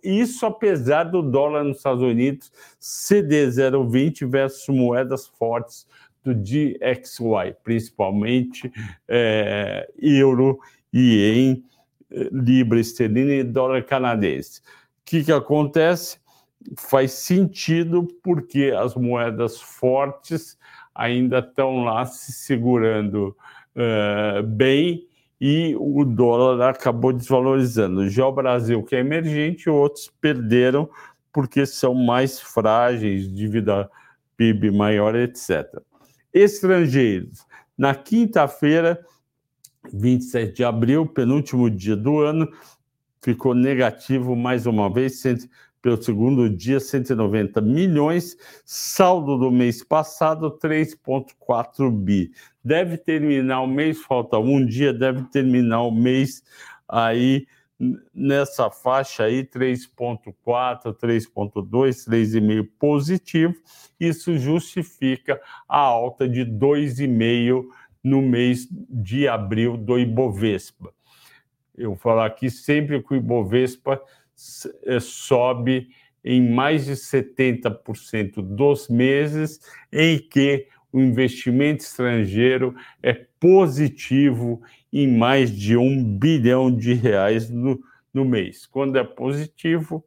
[0.03, 5.87] Isso apesar do dólar nos Estados Unidos ceder 0,20 versus moedas fortes
[6.25, 8.71] do DXY, principalmente
[9.07, 10.59] é, euro,
[10.93, 11.63] em
[12.09, 14.59] eh, libra esterlina e dólar canadense.
[14.59, 14.63] O
[15.05, 16.17] que, que acontece?
[16.77, 20.57] faz sentido porque as moedas fortes
[20.93, 23.35] ainda estão lá se segurando
[23.75, 25.07] uh, bem
[25.39, 28.09] e o dólar acabou desvalorizando.
[28.09, 30.89] Já o Brasil, que é emergente, outros perderam
[31.31, 33.89] porque são mais frágeis, dívida
[34.37, 35.67] PIB maior, etc.
[36.35, 37.47] Estrangeiros.
[37.77, 38.99] Na quinta-feira,
[39.93, 42.51] 27 de abril, penúltimo dia do ano,
[43.23, 45.23] ficou negativo mais uma vez,
[45.81, 48.35] pelo segundo dia, 190 milhões.
[48.65, 52.33] Saldo do mês passado, 3,4 bi.
[52.61, 56.43] Deve terminar o mês, falta um dia, deve terminar o mês
[56.85, 57.47] aí
[58.13, 63.53] nessa faixa aí, 3,4, 3,2, 3,5 positivo.
[63.99, 67.65] Isso justifica a alta de 2,5
[68.03, 70.93] no mês de abril do Ibovespa.
[71.77, 74.01] Eu vou falar aqui sempre que o Ibovespa
[74.85, 75.89] eh, sobe
[76.23, 79.59] em mais de 70% dos meses
[79.91, 84.61] em que o investimento estrangeiro é positivo
[84.93, 87.77] em mais de um bilhão de reais no,
[88.13, 88.65] no mês.
[88.65, 90.05] Quando é positivo,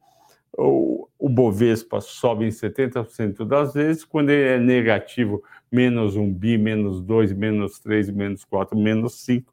[0.51, 6.57] o, o Bovespa sobe em 70% das vezes, quando ele é negativo, menos um bi,
[6.57, 9.53] menos dois, menos três, menos quatro, menos cinco,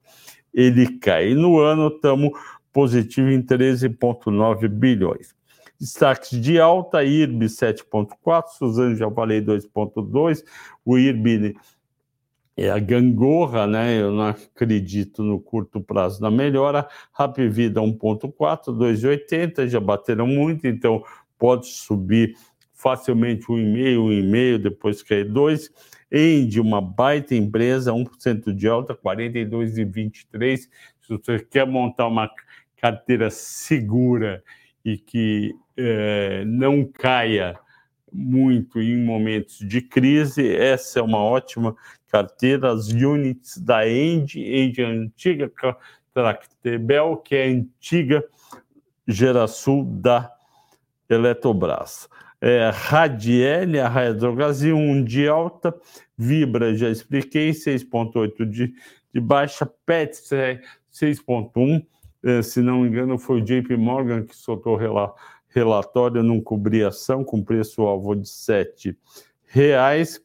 [0.53, 1.31] ele cai.
[1.31, 2.31] E no ano estamos
[2.71, 5.34] positivo em 13,9 bilhões.
[5.79, 10.43] Destaques de alta, IRB 7,4, Suzano já falei 2,2,
[10.85, 11.55] o IRB
[12.57, 13.99] é a gangorra, né?
[13.99, 16.87] Eu não acredito no curto prazo na melhora.
[17.17, 18.33] Rap Vida 1,4,
[18.67, 21.03] 2,80, já bateram muito, então
[21.37, 22.35] pode subir
[22.73, 25.69] facilmente 1,5, 1,5, depois cair 2.
[26.11, 30.57] End, uma baita empresa, 1% de alta, 42,23.
[30.57, 30.69] Se
[31.09, 32.29] você quer montar uma
[32.77, 34.41] carteira segura
[34.83, 37.59] e que é, não caia
[38.11, 41.75] muito em momentos de crise, essa é uma ótima
[42.07, 42.71] carteira.
[42.71, 45.51] As units da End, End é antiga
[46.13, 48.23] Tractebel, que é a antiga
[49.05, 50.31] Gerasul da
[51.09, 52.07] Eletrobras.
[52.39, 55.75] É, Radiel, a Hydrogasil, 1 de alta,
[56.17, 58.73] Vibra, já expliquei, 6,8 de,
[59.13, 60.21] de baixa, PET,
[60.93, 61.85] 6,1
[62.25, 64.75] é, se não me engano, foi o JP Morgan que soltou
[65.55, 68.95] relatório, não cobri ação, com preço-alvo de R$
[69.47, 70.21] reais.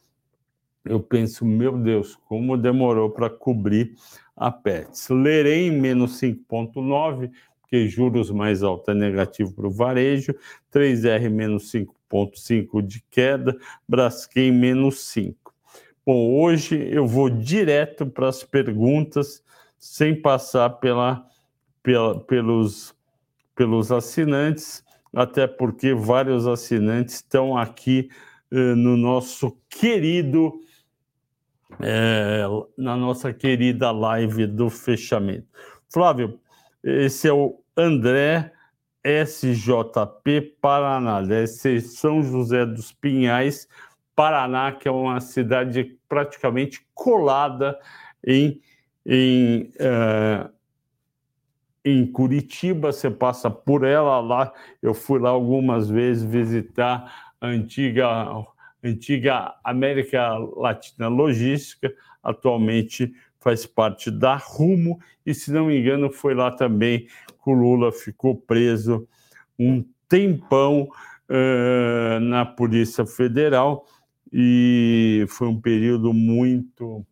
[0.84, 3.94] Eu penso, meu Deus, como demorou para cobrir
[4.36, 5.08] a Pets.
[5.08, 10.34] Lerei menos 5,9, porque juros mais altos é negativo para o varejo,
[10.72, 13.56] 3R menos 5,5 de queda,
[13.88, 15.54] Braskem menos 5.
[16.04, 19.42] Bom, hoje eu vou direto para as perguntas,
[19.78, 21.30] sem passar pela
[21.82, 22.94] pela, pelos,
[23.54, 28.08] pelos assinantes, até porque vários assinantes estão aqui
[28.50, 30.60] eh, no nosso querido,
[31.80, 32.44] eh,
[32.76, 35.46] na nossa querida live do fechamento.
[35.88, 36.38] Flávio,
[36.82, 38.52] esse é o André
[39.04, 43.66] SJP Paraná, deve ser São José dos Pinhais,
[44.14, 47.78] Paraná, que é uma cidade praticamente colada
[48.26, 48.60] em,
[49.06, 50.50] em, uh,
[51.84, 52.92] em Curitiba.
[52.92, 54.52] Você passa por ela lá.
[54.82, 58.44] Eu fui lá algumas vezes visitar a antiga,
[58.82, 66.34] antiga América Latina Logística, atualmente faz parte da Rumo, e se não me engano, foi
[66.34, 67.06] lá também
[67.42, 69.08] que o Lula ficou preso
[69.58, 70.82] um tempão
[71.28, 73.86] uh, na Polícia Federal,
[74.32, 77.04] e foi um período muito.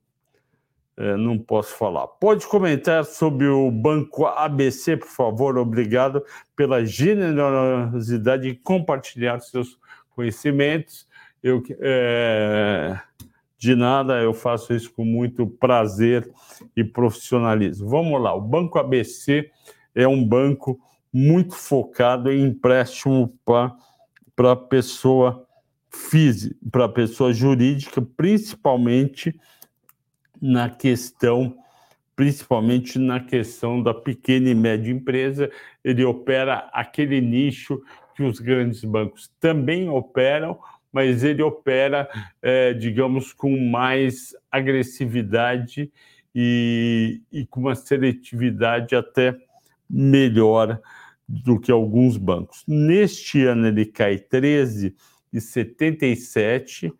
[0.99, 2.09] Uh, não posso falar.
[2.09, 5.57] Pode comentar sobre o Banco ABC, por favor?
[5.57, 6.25] Obrigado
[6.57, 9.79] pela generosidade de compartilhar seus
[10.11, 11.07] conhecimentos.
[11.43, 11.59] Eu.
[11.59, 12.99] Uh,
[13.59, 16.31] de nada, eu faço isso com muito prazer
[16.77, 17.89] e profissionalismo.
[17.89, 19.51] Vamos lá, o Banco ABC
[19.95, 20.79] é um banco
[21.13, 23.35] muito focado em empréstimo
[24.37, 25.45] para pessoa
[25.91, 29.35] física, para pessoa jurídica, principalmente
[30.41, 31.59] na questão
[32.19, 35.49] principalmente na questão da pequena e média empresa,
[35.85, 37.81] ele opera aquele nicho
[38.17, 40.59] que os grandes bancos também operam,
[40.93, 42.11] mas ele opera,
[42.43, 45.93] é, digamos, com mais agressividade
[46.35, 49.39] e, e com uma seletividade até
[49.89, 50.81] melhor
[51.29, 52.65] do que alguns bancos.
[52.67, 56.93] Neste ano ele cai 13,77.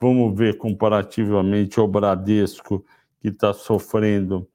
[0.00, 2.82] Vamos ver comparativamente ao Bradesco,
[3.20, 4.48] que está sofrendo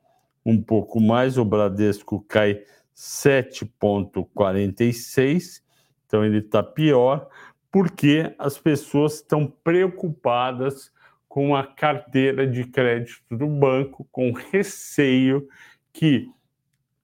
[0.44, 1.38] um pouco mais.
[1.38, 2.64] O Bradesco cai
[2.96, 5.62] 7,46,
[6.08, 7.30] então ele está pior
[7.72, 10.92] porque as pessoas estão preocupadas
[11.28, 15.46] com a carteira de crédito do banco, com receio
[15.92, 16.32] que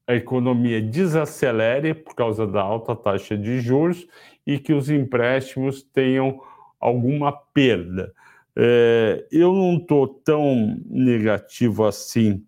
[0.08, 4.08] a economia desacelere por causa da alta taxa de juros
[4.47, 6.41] e que os empréstimos tenham
[6.80, 8.13] alguma perda.
[8.56, 12.46] É, eu não estou tão negativo assim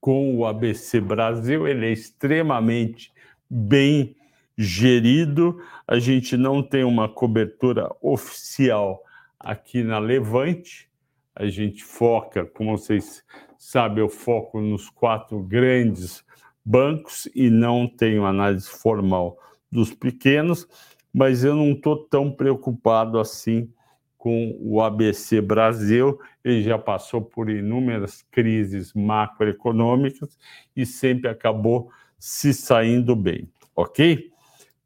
[0.00, 3.12] com o ABC Brasil, ele é extremamente
[3.48, 4.14] bem
[4.56, 5.60] gerido.
[5.86, 9.02] A gente não tem uma cobertura oficial
[9.38, 10.88] aqui na Levante.
[11.34, 13.24] A gente foca, como vocês
[13.56, 16.24] sabem, eu foco nos quatro grandes
[16.64, 19.38] bancos e não tenho análise formal
[19.70, 20.66] dos pequenos,
[21.12, 23.72] mas eu não estou tão preocupado assim
[24.18, 26.18] com o ABC Brasil.
[26.44, 30.36] Ele já passou por inúmeras crises macroeconômicas
[30.76, 34.30] e sempre acabou se saindo bem, ok?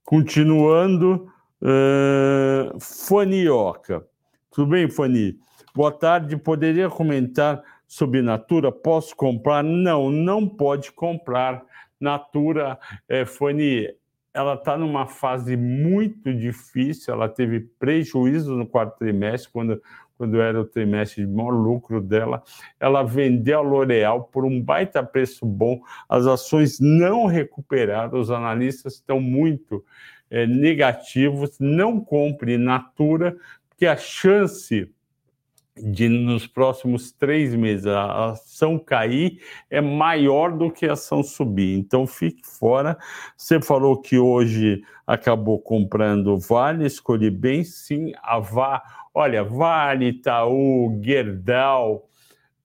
[0.04, 1.28] Continuando,
[1.62, 4.06] uh, Fanioca.
[4.50, 5.38] Tudo bem, Fani?
[5.74, 6.36] Boa tarde.
[6.36, 8.70] Poderia comentar sobre Natura?
[8.70, 9.64] Posso comprar?
[9.64, 11.64] Não, não pode comprar.
[11.98, 13.88] Natura, é, Fani,
[14.34, 17.12] ela está numa fase muito difícil.
[17.12, 19.80] Ela teve prejuízo no quarto trimestre, quando
[20.22, 22.44] quando era o trimestre de maior lucro dela,
[22.78, 28.94] ela vendeu a L'Oréal por um baita preço bom, as ações não recuperaram, os analistas
[28.94, 29.84] estão muito
[30.30, 33.36] é, negativos, não compre Natura,
[33.68, 34.88] porque a chance
[35.76, 41.78] de nos próximos três meses a ação cair é maior do que a ação subir.
[41.78, 42.98] Então fique fora.
[43.36, 48.82] Você falou que hoje acabou comprando Vale, escolhi bem, sim, a VA
[49.14, 52.08] Olha, Vale, Itaú, Gerdau,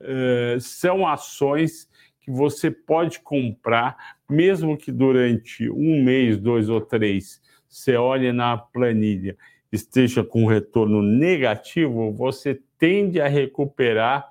[0.02, 1.90] uh, são ações
[2.22, 3.98] que você pode comprar,
[4.30, 9.36] mesmo que durante um mês, dois ou três, você olhe na planilha,
[9.72, 14.30] esteja com retorno negativo, você tende a recuperar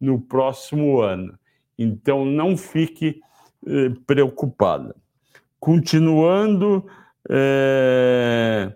[0.00, 1.38] no próximo ano.
[1.78, 3.20] Então, não fique
[3.66, 4.94] eh, preocupada.
[5.58, 6.86] Continuando,
[7.28, 8.72] eh,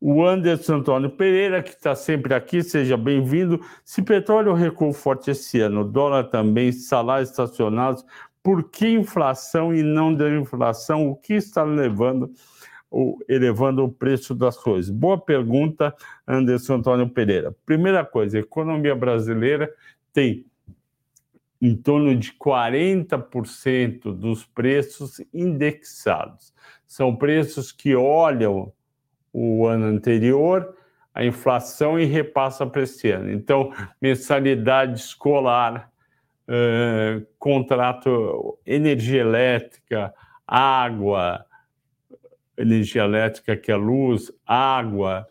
[0.00, 3.60] o Anderson Antônio Pereira, que está sempre aqui, seja bem-vindo.
[3.84, 8.04] Se petróleo recuou forte esse ano, dólar também, salários estacionados,
[8.42, 11.08] por que inflação e não inflação?
[11.08, 12.30] O que está levando,
[12.94, 14.88] ou elevando o preço das coisas?
[14.88, 15.92] Boa pergunta,
[16.26, 17.52] Anderson Antônio Pereira.
[17.66, 19.68] Primeira coisa, a economia brasileira
[20.12, 20.46] tem
[21.60, 26.54] em torno de 40% dos preços indexados.
[26.86, 28.72] São preços que olham
[29.32, 30.76] o ano anterior,
[31.12, 33.32] a inflação e repassa para esse ano.
[33.32, 35.90] Então, mensalidade escolar,
[36.48, 40.14] uh, contrato, energia elétrica,
[40.46, 41.44] água,
[42.56, 45.26] energia elétrica que é luz, água,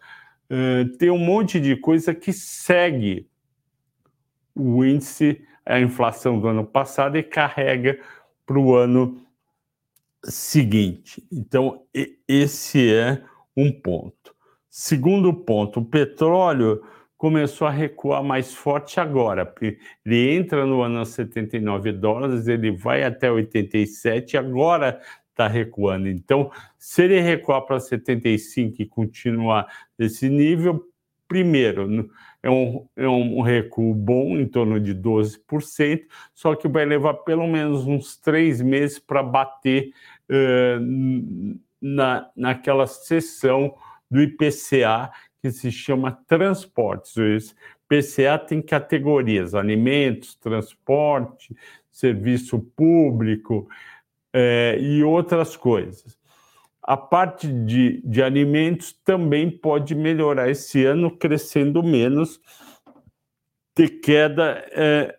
[1.00, 3.28] tem um monte de coisa que segue
[4.56, 8.00] o índice, a inflação do ano passado e carrega
[8.46, 9.22] para o ano
[10.24, 11.26] seguinte.
[11.32, 11.82] Então,
[12.28, 13.24] esse é
[13.58, 14.36] um ponto.
[14.70, 16.84] Segundo ponto, o petróleo
[17.18, 19.52] começou a recuar mais forte agora.
[20.06, 25.00] Ele entra no ano a 79 dólares, ele vai até 87, agora
[25.34, 26.08] está recuando.
[26.08, 29.68] Então, se ele recuar para 75 e continuar
[29.98, 30.88] nesse nível,
[31.28, 32.10] primeiro,
[32.42, 36.04] é um, é um recuo bom, em torno de 12%,
[36.34, 39.92] só que vai levar pelo menos uns três meses para bater
[40.30, 43.74] uh, na, naquela seção
[44.10, 45.12] do IPCA
[45.42, 47.18] que se chama transportes.
[47.18, 51.56] O IPCA tem categorias: alimentos, transporte,
[51.92, 53.68] serviço público
[54.34, 56.18] é, e outras coisas.
[56.82, 62.42] A parte de, de alimentos também pode melhorar esse ano, crescendo menos.
[63.74, 65.16] Ter queda é,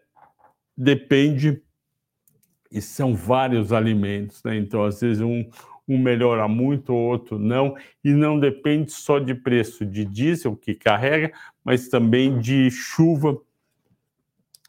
[0.77, 1.62] depende,
[2.71, 4.57] e são vários alimentos, né?
[4.57, 5.49] Então, às vezes, um,
[5.89, 10.75] um melhora muito, o outro não, e não depende só de preço de diesel que
[10.75, 11.33] carrega,
[11.65, 13.41] mas também de chuva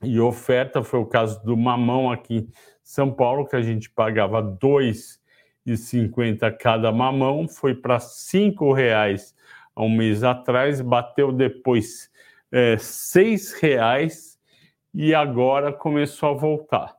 [0.02, 0.84] e oferta.
[0.84, 2.48] Foi o caso do mamão aqui
[2.86, 9.34] São Paulo, que a gente pagava R$ 2,50 cada mamão, foi para R$ 5,00
[9.76, 12.12] há um mês atrás, bateu depois
[12.52, 14.38] é, R$ 6,00
[14.94, 16.96] e agora começou a voltar.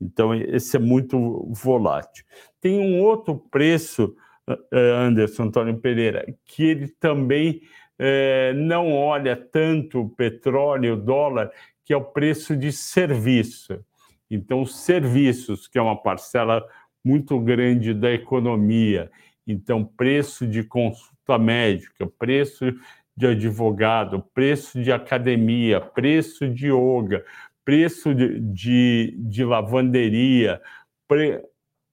[0.00, 2.24] Então, esse é muito volátil.
[2.60, 4.14] Tem um outro preço,
[4.48, 7.62] eh, eh, Anderson Antônio Pereira, que ele também
[7.98, 11.50] é, não olha tanto o petróleo, o dólar,
[11.84, 13.84] que é o preço de serviço.
[14.30, 16.64] Então, serviços, que é uma parcela
[17.04, 19.10] muito grande da economia.
[19.46, 22.72] Então, preço de consulta médica, preço
[23.16, 27.24] de advogado, preço de academia, preço de yoga,
[27.64, 30.60] preço de, de, de lavanderia,
[31.08, 31.42] pre,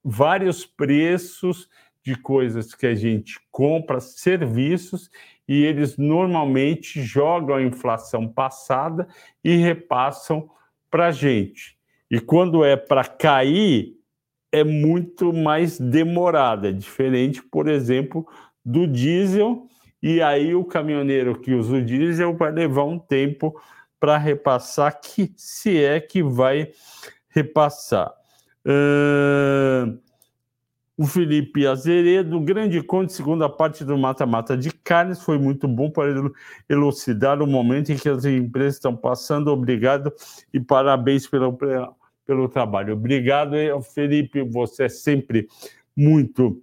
[0.03, 1.69] vários preços
[2.03, 5.09] de coisas que a gente compra, serviços,
[5.47, 9.07] e eles normalmente jogam a inflação passada
[9.43, 10.49] e repassam
[10.89, 11.76] para a gente.
[12.09, 13.97] E quando é para cair,
[14.51, 18.25] é muito mais demorada, é diferente, por exemplo,
[18.63, 19.67] do diesel,
[20.01, 23.59] e aí o caminhoneiro que usa o diesel vai levar um tempo
[23.99, 26.71] para repassar, que se é que vai
[27.29, 28.13] repassar.
[28.65, 29.97] Uh,
[30.97, 36.11] o Felipe Azeredo, grande conde, segunda parte do mata-mata de carnes, foi muito bom para
[36.67, 39.49] elucidar o momento em que as empresas estão passando.
[39.49, 40.11] Obrigado
[40.51, 41.55] e parabéns pelo,
[42.27, 42.93] pelo trabalho.
[42.93, 45.47] Obrigado, Felipe, você é sempre
[45.95, 46.61] muito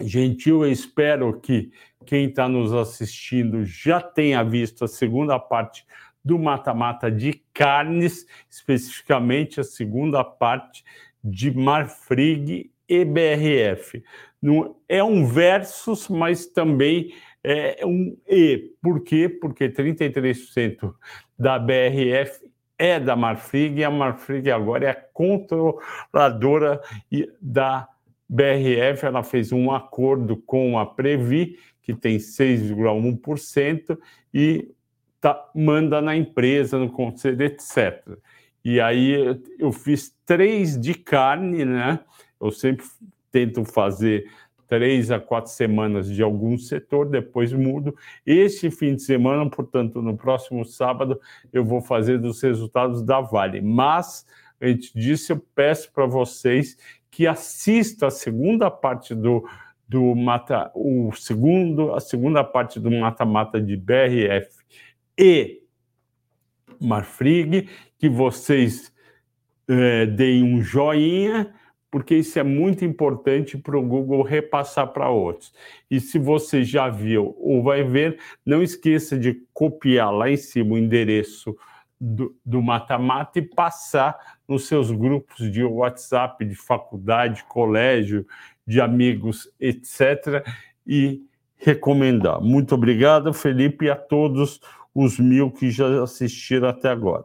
[0.00, 0.64] gentil.
[0.64, 1.70] Eu espero que
[2.04, 5.86] quem está nos assistindo já tenha visto a segunda parte
[6.22, 10.84] do mata-mata de carnes, especificamente a segunda parte
[11.22, 14.02] de Marfrig e BRF.
[14.42, 17.14] Não, é um versus, mas também
[17.44, 18.72] é um e.
[18.82, 19.28] Por quê?
[19.28, 20.92] Porque 33%
[21.38, 22.50] da BRF
[22.80, 26.80] é da Marfrig e a Marfrig agora é controladora
[27.38, 27.86] da
[28.26, 29.04] BRF.
[29.04, 33.98] Ela fez um acordo com a Previ, que tem 6,1%,
[34.32, 34.72] e
[35.20, 38.16] tá, manda na empresa, no conselho, etc.
[38.64, 42.00] E aí eu fiz três de carne, né?
[42.40, 42.86] Eu sempre
[43.30, 44.26] tento fazer
[44.70, 47.92] três a quatro semanas de algum setor, depois mudo.
[48.24, 51.20] Este fim de semana, portanto, no próximo sábado,
[51.52, 53.60] eu vou fazer dos resultados da Vale.
[53.60, 54.24] Mas,
[54.62, 56.78] antes disso, eu peço para vocês
[57.10, 59.44] que assistam a segunda parte do,
[59.88, 64.50] do mata, o segundo, a segunda parte do mata-mata de BRF
[65.18, 65.64] e
[66.80, 67.68] Marfrig,
[67.98, 68.92] que vocês
[69.68, 71.52] é, deem um joinha,
[71.90, 75.52] porque isso é muito importante para o Google repassar para outros.
[75.90, 80.74] E se você já viu ou vai ver, não esqueça de copiar lá em cima
[80.74, 81.56] o endereço
[82.00, 84.18] do mata-mata e passar
[84.48, 88.26] nos seus grupos de WhatsApp, de faculdade, colégio,
[88.66, 90.42] de amigos, etc.
[90.86, 91.22] E
[91.56, 92.40] recomendar.
[92.40, 94.60] Muito obrigado, Felipe, e a todos
[94.94, 97.24] os mil que já assistiram até agora.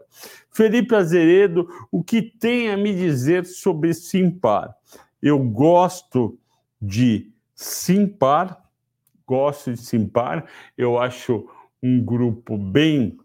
[0.56, 4.74] Felipe Azeredo, o que tem a me dizer sobre Simpar?
[5.22, 6.39] Eu gosto
[6.82, 8.64] de Simpar,
[9.28, 10.45] gosto de Simpar,
[10.78, 11.45] eu acho
[11.84, 13.18] um grupo bem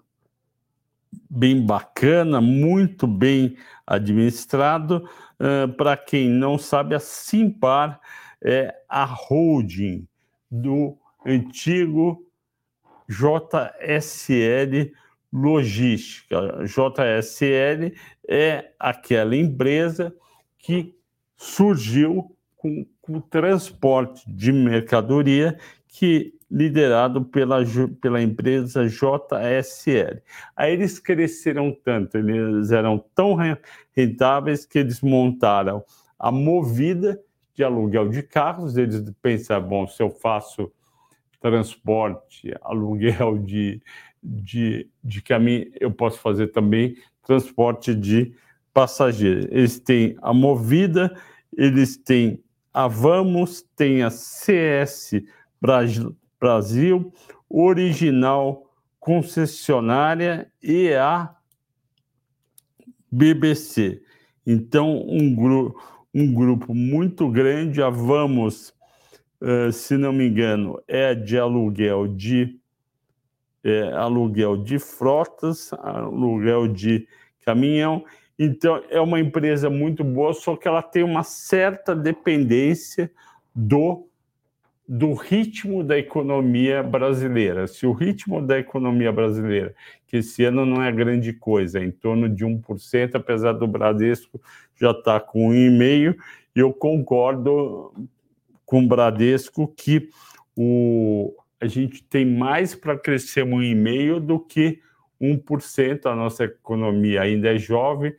[1.28, 3.56] bem bacana, muito bem
[3.86, 5.08] administrado.
[5.38, 8.00] Uh, Para quem não sabe, a Simpar
[8.42, 10.04] é a holding
[10.50, 12.26] do antigo
[13.08, 14.92] JSL
[15.32, 16.64] Logística.
[16.64, 17.94] JSL
[18.28, 20.14] é aquela empresa
[20.58, 20.94] que
[21.36, 25.58] surgiu com, o transporte de mercadoria
[25.88, 27.58] que liderado pela,
[28.00, 30.20] pela empresa JSL.
[30.56, 33.36] Aí eles cresceram tanto, eles eram tão
[33.92, 35.84] rentáveis que eles montaram
[36.18, 37.20] a Movida
[37.54, 38.76] de aluguel de carros.
[38.76, 40.70] Eles pensaram, bom, se eu faço
[41.40, 43.80] transporte, aluguel de,
[44.22, 48.34] de, de caminho, eu posso fazer também transporte de
[48.72, 49.46] passageiros.
[49.50, 51.16] Eles têm a Movida,
[51.56, 52.42] eles têm
[52.72, 55.22] a Vamos, tem a CS
[55.60, 57.12] Brasil, Brasil,
[57.48, 61.34] original concessionária e a
[63.10, 64.02] BBC.
[64.46, 65.74] Então, um, gru
[66.12, 68.74] um grupo muito grande, a Vamos,
[69.40, 72.59] uh, se não me engano, é de aluguel de
[73.64, 77.06] é, aluguel de frotas, aluguel de
[77.44, 78.04] caminhão.
[78.38, 83.10] Então, é uma empresa muito boa, só que ela tem uma certa dependência
[83.54, 84.06] do
[84.92, 87.68] do ritmo da economia brasileira.
[87.68, 89.72] Se o ritmo da economia brasileira,
[90.04, 94.40] que esse ano não é grande coisa, é em torno de 1%, apesar do Bradesco
[94.74, 96.16] já estar tá com 1,5%,
[96.56, 97.94] eu concordo
[98.66, 100.08] com o Bradesco que
[100.56, 104.80] o, a gente tem mais para crescer 1,5% do que
[105.20, 106.06] 1%.
[106.06, 108.14] A nossa economia ainda é jovem,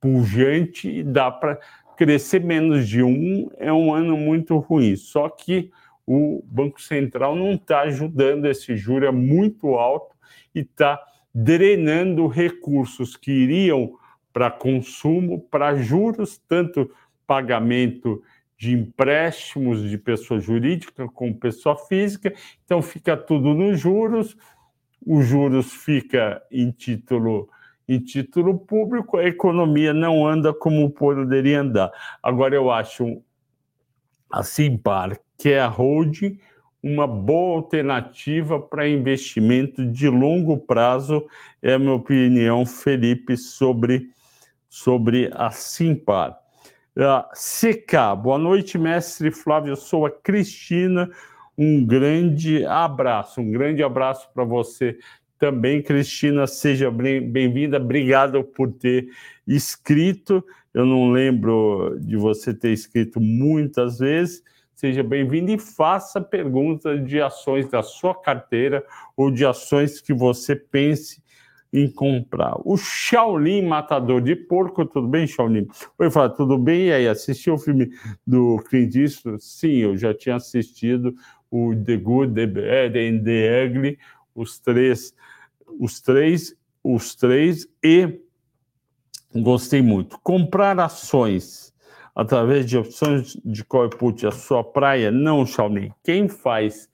[0.00, 1.58] pujante, e dá para
[1.96, 4.94] crescer menos de 1%, é um ano muito ruim.
[4.94, 5.70] Só que
[6.06, 10.14] o Banco Central não está ajudando, esse juro é muito alto
[10.54, 11.02] e está
[11.34, 13.94] drenando recursos que iriam
[14.32, 16.90] para consumo, para juros, tanto
[17.26, 18.22] pagamento
[18.58, 22.32] de empréstimos de pessoa jurídica como pessoa física,
[22.64, 24.36] então fica tudo nos juros,
[25.04, 27.48] os juros fica em título
[27.88, 31.92] em título público, a economia não anda como poderia andar.
[32.20, 33.22] Agora eu acho
[34.28, 36.38] a Simpar que é a holding,
[36.82, 41.26] uma boa alternativa para investimento de longo prazo,
[41.62, 44.08] é a minha opinião, Felipe, sobre,
[44.68, 46.38] sobre a Simpar.
[46.96, 51.10] Uh, boa noite, mestre Flávio, sou a Cristina,
[51.58, 54.96] um grande abraço, um grande abraço para você
[55.38, 59.08] também, Cristina, seja bem-vinda, obrigado por ter
[59.46, 60.42] escrito,
[60.72, 64.42] eu não lembro de você ter escrito muitas vezes,
[64.76, 68.84] Seja bem-vindo e faça perguntas de ações da sua carteira
[69.16, 71.22] ou de ações que você pense
[71.72, 72.56] em comprar.
[72.64, 75.66] O Shaolin Matador de Porco, tudo bem, Shaolin?
[75.98, 76.86] Oi, fala, tudo bem?
[76.86, 77.90] E aí, assistiu o filme
[78.26, 79.42] do Clint Eastwood?
[79.42, 81.14] Sim, eu já tinha assistido
[81.50, 83.98] o The Good, The Bad and The Ugly,
[84.34, 85.14] os três,
[85.78, 88.20] os três, os três, e
[89.34, 90.18] gostei muito.
[90.20, 91.74] Comprar ações
[92.14, 95.10] através de opções de call put a sua praia?
[95.10, 95.92] Não, Xiaomi.
[96.02, 96.88] Quem faz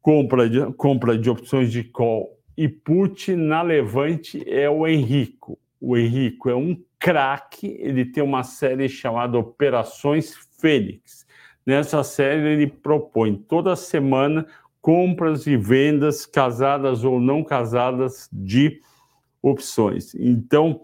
[0.00, 5.58] compra de, compra de opções de call e put na Levante é o Henrico.
[5.80, 11.26] O Henrico é um craque, ele tem uma série chamada Operações Fênix.
[11.64, 14.46] Nessa série ele propõe toda semana
[14.80, 18.80] compras e vendas casadas ou não casadas de
[19.42, 20.14] opções.
[20.14, 20.82] Então,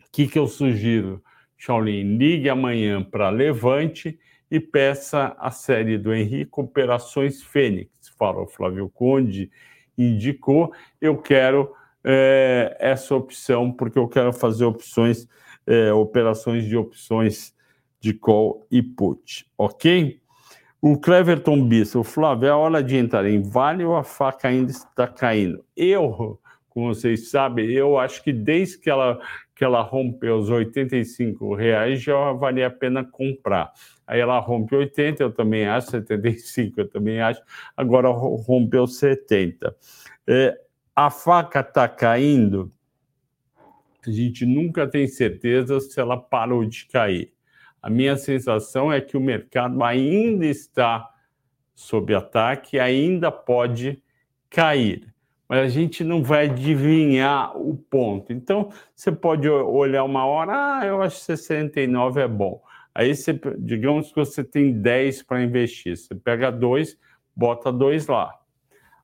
[0.00, 1.22] o que, que eu sugiro?
[1.56, 4.18] Shaolin, ligue amanhã para Levante
[4.50, 7.90] e peça a série do Henrique Operações Fênix.
[8.18, 9.50] Fala o Flávio Conde,
[9.96, 10.72] indicou.
[11.00, 11.72] Eu quero
[12.04, 15.28] é, essa opção, porque eu quero fazer opções,
[15.66, 17.54] é, operações de opções
[18.00, 20.20] de call e put, ok?
[20.80, 24.48] O Cleverton Bissa, o Flávio, é a hora de entrar em vale ou a faca
[24.48, 25.64] ainda está caindo?
[25.76, 29.20] Eu, como vocês sabem, eu acho que desde que ela
[29.62, 33.72] que ela rompeu os 85 reais, já valia a pena comprar.
[34.04, 37.40] Aí ela rompe 80, eu também acho, 75 eu também acho,
[37.76, 39.72] agora rompeu 70.
[40.26, 40.60] É,
[40.96, 42.72] a faca está caindo,
[44.04, 47.32] a gente nunca tem certeza se ela parou de cair.
[47.80, 51.08] A minha sensação é que o mercado ainda está
[51.72, 54.02] sob ataque, ainda pode
[54.50, 55.14] cair
[55.52, 58.32] mas a gente não vai adivinhar o ponto.
[58.32, 62.62] Então, você pode olhar uma hora, ah, eu acho que 69 é bom.
[62.94, 66.98] Aí, você, digamos que você tem 10 para investir, você pega dois,
[67.36, 68.34] bota dois lá.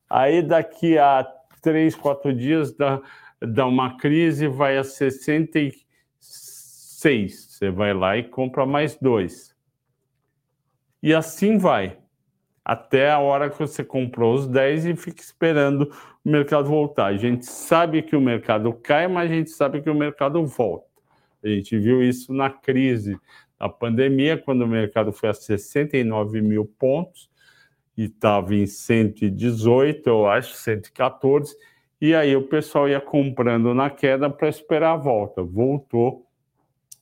[0.09, 1.23] Aí, daqui a
[1.61, 2.99] três, quatro dias, dá,
[3.39, 7.45] dá uma crise, vai a 66.
[7.47, 9.55] Você vai lá e compra mais dois.
[11.03, 11.98] E assim vai
[12.69, 15.91] até a hora que você comprou os 10 e fica esperando
[16.23, 17.07] o mercado voltar.
[17.07, 20.85] A gente sabe que o mercado cai, mas a gente sabe que o mercado volta.
[21.43, 23.17] A gente viu isso na crise
[23.59, 27.27] da pandemia, quando o mercado foi a 69 mil pontos
[27.97, 31.55] e estava em 118, eu acho, 114,
[31.99, 35.41] e aí o pessoal ia comprando na queda para esperar a volta.
[35.41, 36.23] Voltou,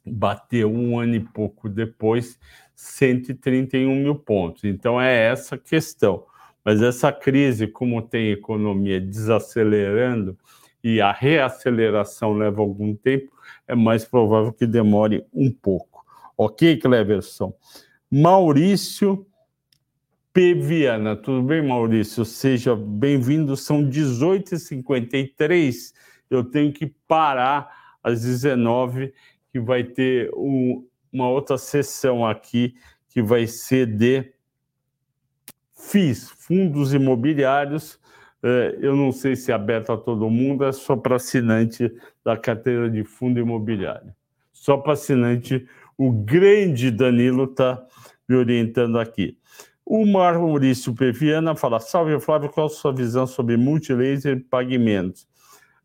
[0.06, 2.40] bateu um ano e pouco depois
[2.78, 4.64] 131 mil pontos.
[4.64, 6.24] Então é essa questão.
[6.64, 10.38] Mas essa crise, como tem economia desacelerando
[10.84, 13.32] e a reaceleração leva algum tempo,
[13.68, 16.06] é mais provável que demore um pouco.
[16.38, 17.52] Ok, Cleverson?
[18.12, 19.26] Maurício
[20.32, 20.54] P.
[20.54, 22.24] Viana, tudo bem, Maurício?
[22.24, 23.58] Seja bem-vindo.
[23.58, 25.94] São 18h53.
[26.30, 29.12] Eu tenho que parar às 19
[29.52, 32.76] que vai ter um, uma outra sessão aqui
[33.10, 34.32] que vai ser de
[35.74, 38.00] FIIs, fundos imobiliários.
[38.44, 41.92] É, eu não sei se é aberto a todo mundo, é só para assinante
[42.24, 44.14] da carteira de fundo imobiliário.
[44.52, 47.86] Só para assinante, o grande Danilo está
[48.28, 49.38] me orientando aqui.
[49.86, 55.28] O Maurício Peviana fala: Salve Flávio, qual a sua visão sobre multilaser pagamentos?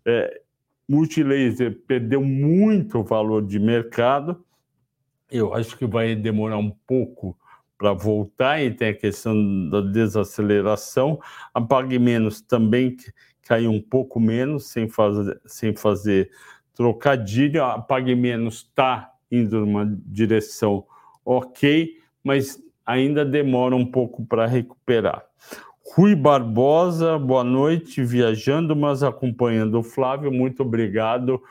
[0.05, 0.41] É,
[0.89, 4.45] multilaser perdeu muito valor de mercado.
[5.33, 7.35] Eu acho que vai demorar um pouco
[7.79, 11.19] para voltar, e tem a questão da desaceleração.
[11.55, 12.97] A Pague Menos também
[13.43, 16.31] caiu um pouco menos, sem fazer, sem fazer
[16.75, 17.65] trocadilho.
[17.65, 20.85] A Pague Menos está indo numa direção
[21.25, 25.25] ok, mas ainda demora um pouco para recuperar.
[25.95, 31.43] Rui Barbosa, boa noite, viajando, mas acompanhando o Flávio, muito obrigado.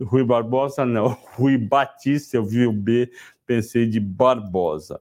[0.00, 3.10] Rui Barbosa, não, Rui Batista, eu vi o B,
[3.46, 5.00] pensei de Barbosa.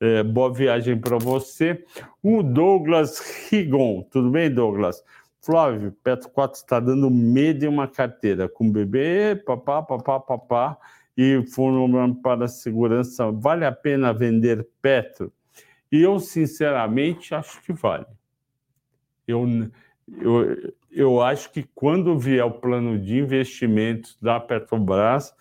[0.00, 1.84] É, boa viagem para você.
[2.22, 3.18] O Douglas
[3.50, 5.02] Rigon, tudo bem, Douglas?
[5.40, 10.78] Flávio, Petro 4 está dando medo em uma carteira com bebê, papá, papá, papá,
[11.16, 13.30] e foram para segurança.
[13.32, 15.32] Vale a pena vender Petro?
[15.90, 18.06] E eu, sinceramente, acho que vale.
[19.26, 19.46] Eu,
[20.20, 25.34] eu, eu acho que quando vier o plano de investimentos da Petrobras,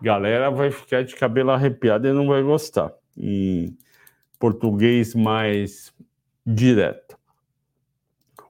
[0.00, 2.92] galera vai ficar de cabelo arrepiado e não vai gostar.
[3.16, 3.76] Em
[4.38, 5.92] português mais
[6.44, 7.16] direto.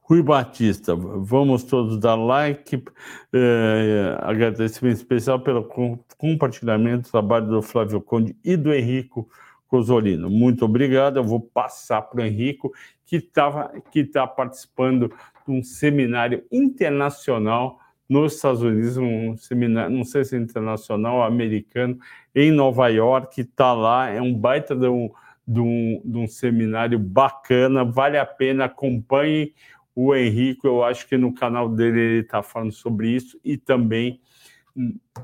[0.03, 2.85] Rui Batista, vamos todos dar like,
[3.33, 5.69] eh, agradecimento especial pelo
[6.17, 9.29] compartilhamento do trabalho do Flávio Conde e do Henrico
[9.67, 10.31] Cosolino.
[10.31, 11.17] Muito obrigado.
[11.17, 12.73] Eu vou passar para o Henrico,
[13.05, 15.13] que está que tá participando
[15.51, 21.99] um seminário internacional nos Estados Unidos, um seminário, não sei se é internacional, americano,
[22.35, 25.11] em Nova York, está lá, é um baita de um,
[25.47, 29.53] de, um, de um seminário bacana, vale a pena, acompanhe
[29.95, 34.21] o Henrico, eu acho que no canal dele ele está falando sobre isso, e também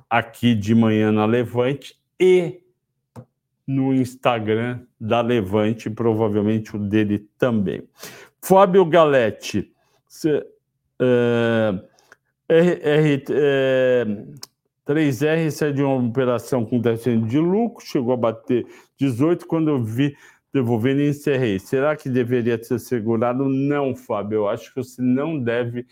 [0.08, 2.62] aqui de manhã na Levante, e
[3.66, 7.82] no Instagram da Levante, provavelmente o dele também.
[8.40, 9.72] Fábio Galete,
[10.12, 10.46] cê,
[11.00, 11.82] é,
[12.46, 14.04] R, é,
[14.86, 18.66] 3R saiu de uma operação com 10% de lucro, chegou a bater
[18.98, 20.14] 18 quando eu vi
[20.52, 21.58] devolvendo e encerrei.
[21.58, 23.48] Será que deveria ter segurado?
[23.48, 25.86] Não, Fábio, eu acho que você não deve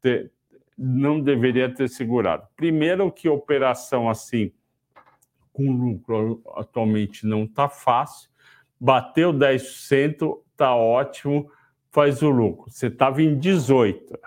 [0.00, 0.32] ter,
[0.76, 2.44] não deveria ter segurado.
[2.56, 4.50] Primeiro que operação assim
[5.52, 8.30] com lucro atualmente não está fácil.
[8.80, 11.50] Bateu 10%, está ótimo,
[11.96, 12.70] faz o lucro.
[12.70, 14.18] Você estava em 18%,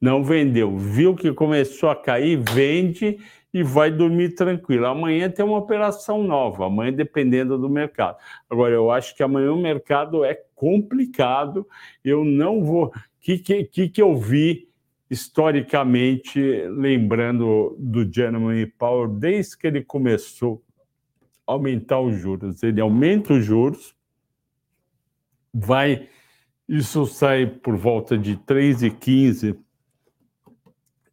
[0.00, 3.18] não vendeu, viu que começou a cair, vende
[3.52, 4.86] e vai dormir tranquilo.
[4.86, 8.18] Amanhã tem uma operação nova, amanhã dependendo do mercado.
[8.50, 11.64] Agora, eu acho que amanhã o mercado é complicado,
[12.04, 12.86] eu não vou.
[12.86, 14.68] O que, que, que eu vi
[15.08, 20.60] historicamente, lembrando do Gentleman Power, desde que ele começou
[21.46, 23.94] a aumentar os juros, ele aumenta os juros,
[25.54, 26.08] vai,
[26.68, 29.56] isso sai por volta de 3,15,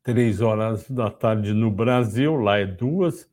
[0.04, 3.30] 3 horas da tarde no Brasil, lá é duas,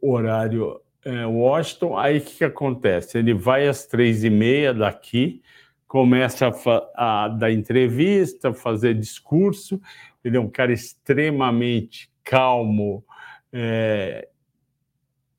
[0.00, 3.18] horário é, Washington, aí o que, que acontece?
[3.18, 5.42] Ele vai às três e meia daqui,
[5.86, 6.48] começa
[6.94, 9.80] a, a dar entrevista, fazer discurso.
[10.22, 13.04] Ele é um cara extremamente calmo,
[13.52, 14.28] é,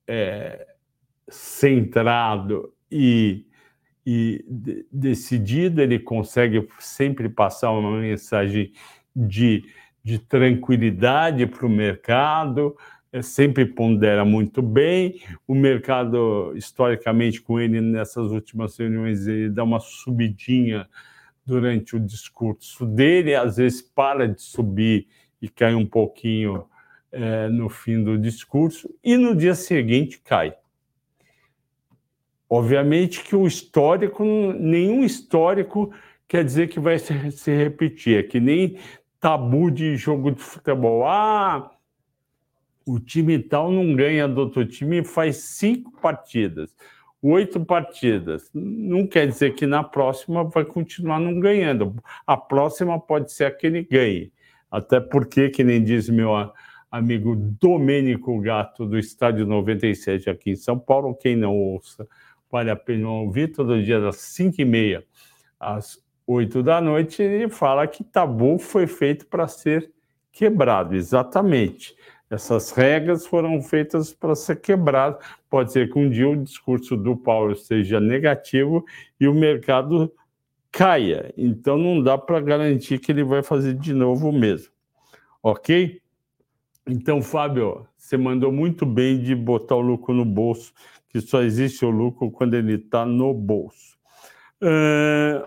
[0.06, 0.66] é,
[1.28, 3.46] centrado e,
[4.04, 4.44] e
[4.90, 5.80] decidido.
[5.80, 8.72] Ele consegue sempre passar uma mensagem
[9.14, 9.64] de,
[10.02, 12.76] de tranquilidade para o mercado,
[13.12, 15.20] é, sempre pondera muito bem.
[15.46, 20.88] O mercado, historicamente, com ele nessas últimas reuniões, ele dá uma subidinha
[21.44, 25.08] durante o discurso dele, às vezes para de subir
[25.40, 26.64] e cai um pouquinho
[27.10, 30.54] é, no fim do discurso, e no dia seguinte cai.
[32.54, 35.90] Obviamente que o histórico, nenhum histórico
[36.28, 38.18] quer dizer que vai se, se repetir.
[38.18, 38.76] É que nem
[39.18, 41.06] tabu de jogo de futebol.
[41.06, 41.70] Ah,
[42.84, 46.76] o time tal não ganha do outro time faz cinco partidas,
[47.22, 48.50] oito partidas.
[48.52, 51.96] Não quer dizer que na próxima vai continuar não ganhando.
[52.26, 54.30] A próxima pode ser a que ele ganhe.
[54.70, 56.32] Até porque, que nem diz meu
[56.90, 62.06] amigo Domênico Gato, do Estádio 97 aqui em São Paulo, quem não ouça,
[62.52, 65.04] vale a pena ouvir todo dia das 5 e meia
[65.58, 69.90] às 8 da noite, ele fala que tabu foi feito para ser
[70.30, 71.96] quebrado, exatamente.
[72.30, 75.18] Essas regras foram feitas para ser quebrado.
[75.50, 78.84] Pode ser que um dia o discurso do Paulo seja negativo
[79.20, 80.12] e o mercado
[80.70, 81.32] caia.
[81.36, 84.72] Então não dá para garantir que ele vai fazer de novo o mesmo.
[85.42, 86.00] Ok?
[86.86, 90.72] Então, Fábio, você mandou muito bem de botar o lucro no bolso,
[91.12, 93.98] que só existe o lucro quando ele está no bolso.
[94.62, 95.46] Uh,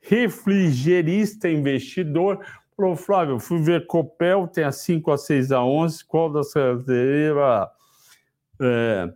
[0.00, 2.44] refrigerista investidor.
[2.76, 7.68] Falou, Flávio, fui ver Copel, tem a 5 a 6 a 11, qual das carteiras?
[8.60, 9.12] É,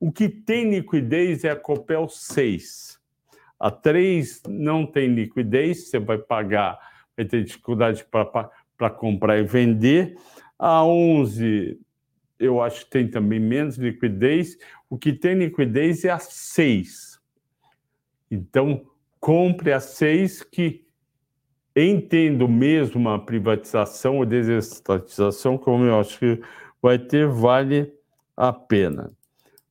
[0.00, 2.98] o que tem liquidez é a Copel 6.
[3.58, 6.78] A 3 não tem liquidez, você vai pagar,
[7.16, 8.04] vai ter dificuldade
[8.76, 10.16] para comprar e vender.
[10.58, 11.78] A 11,
[12.38, 14.58] eu acho que tem também menos liquidez.
[14.88, 17.20] O que tem liquidez é a 6.
[18.30, 18.86] Então,
[19.20, 20.86] compre a 6 que
[21.74, 26.40] entendo mesmo a privatização ou desestatização, como eu acho que
[26.80, 27.92] vai ter, vale
[28.36, 29.10] a pena.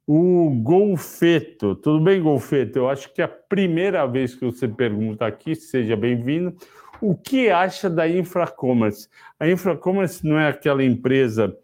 [0.07, 2.77] O Golfeto, tudo bem, Golfeto?
[2.77, 6.55] Eu acho que é a primeira vez que você pergunta aqui, seja bem-vindo.
[7.01, 9.09] O que acha da Infracommerce?
[9.39, 11.57] A Infracommerce não é aquela empresa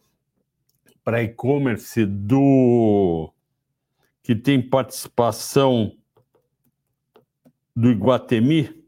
[1.03, 3.31] para e-commerce do
[4.31, 5.91] que tem participação
[7.75, 8.81] do Iguatemi?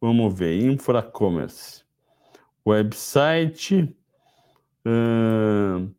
[0.00, 1.82] Vamos ver, Infracommerce.
[2.64, 3.92] Website.
[4.86, 5.92] Hum,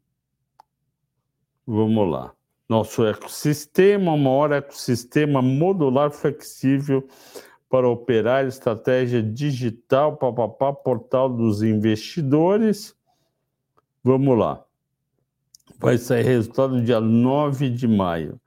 [1.67, 2.33] vamos lá
[2.69, 7.05] nosso ecossistema, maior ecossistema modular flexível
[7.67, 12.95] para operar estratégia digital, papapá, portal dos investidores.
[14.01, 14.63] Vamos lá.
[15.79, 18.39] Vai sair resultado dia 9 de maio.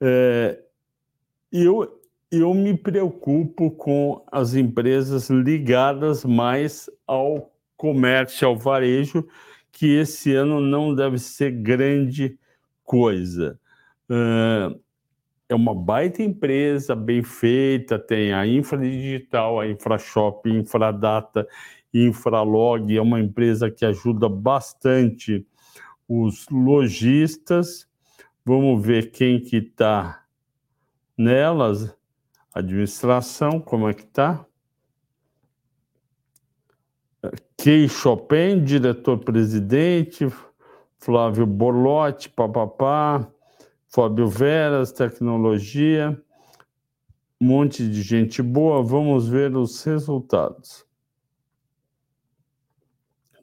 [0.00, 0.56] É,
[1.50, 2.00] eu,
[2.30, 9.26] eu me preocupo com as empresas ligadas mais ao comércio, ao varejo,
[9.72, 12.38] que esse ano não deve ser grande
[12.84, 13.58] coisa.
[14.08, 14.78] Uh,
[15.48, 21.46] é uma baita empresa, bem feita, tem a Infra Digital, a InfraShop, Infradata,
[21.92, 25.44] Infralog, é uma empresa que ajuda bastante
[26.10, 27.88] os lojistas.
[28.44, 30.26] Vamos ver quem que está
[31.16, 31.96] nelas.
[32.52, 34.44] Administração, como é que está?
[37.56, 40.26] Key Chopin, diretor-presidente,
[40.98, 43.30] Flávio Borlotti, papapá,
[43.86, 46.20] Fábio Veras, tecnologia,
[47.40, 48.82] um monte de gente boa.
[48.82, 50.84] Vamos ver os resultados.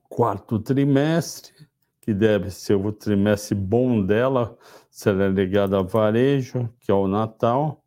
[0.10, 1.67] Quarto trimestre,
[2.08, 4.58] que deve ser o trimestre bom dela,
[4.90, 7.84] se ela é ligada a varejo, que é o Natal.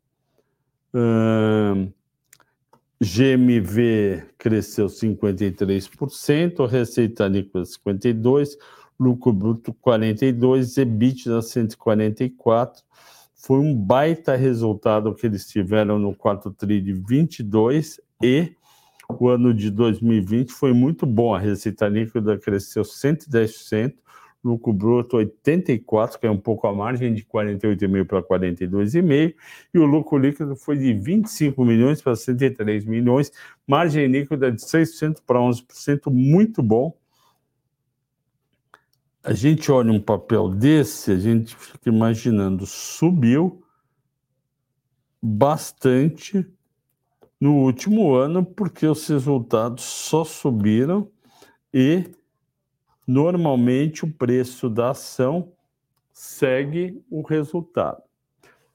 [3.01, 8.57] GMV cresceu 53%, receita líquida 52%,
[8.99, 12.83] lucro bruto 42, EBITDA 144.
[13.33, 18.55] Foi um baita resultado que eles tiveram no quarto tri de 22 e
[19.19, 21.33] o ano de 2020 foi muito bom.
[21.33, 23.93] A receita líquida cresceu 110%,
[24.43, 29.35] lucro bruto 84, que é um pouco a margem de 48,5 para 42,5,
[29.73, 33.31] e o lucro líquido foi de 25 milhões para 103 milhões,
[33.67, 36.95] margem líquida de 6% para 11%, muito bom.
[39.23, 43.61] A gente olha um papel desse, a gente fica imaginando, subiu
[45.21, 46.43] bastante
[47.41, 51.09] no último ano, porque os resultados só subiram
[51.73, 52.03] e
[53.07, 55.51] normalmente o preço da ação
[56.13, 58.03] segue o resultado.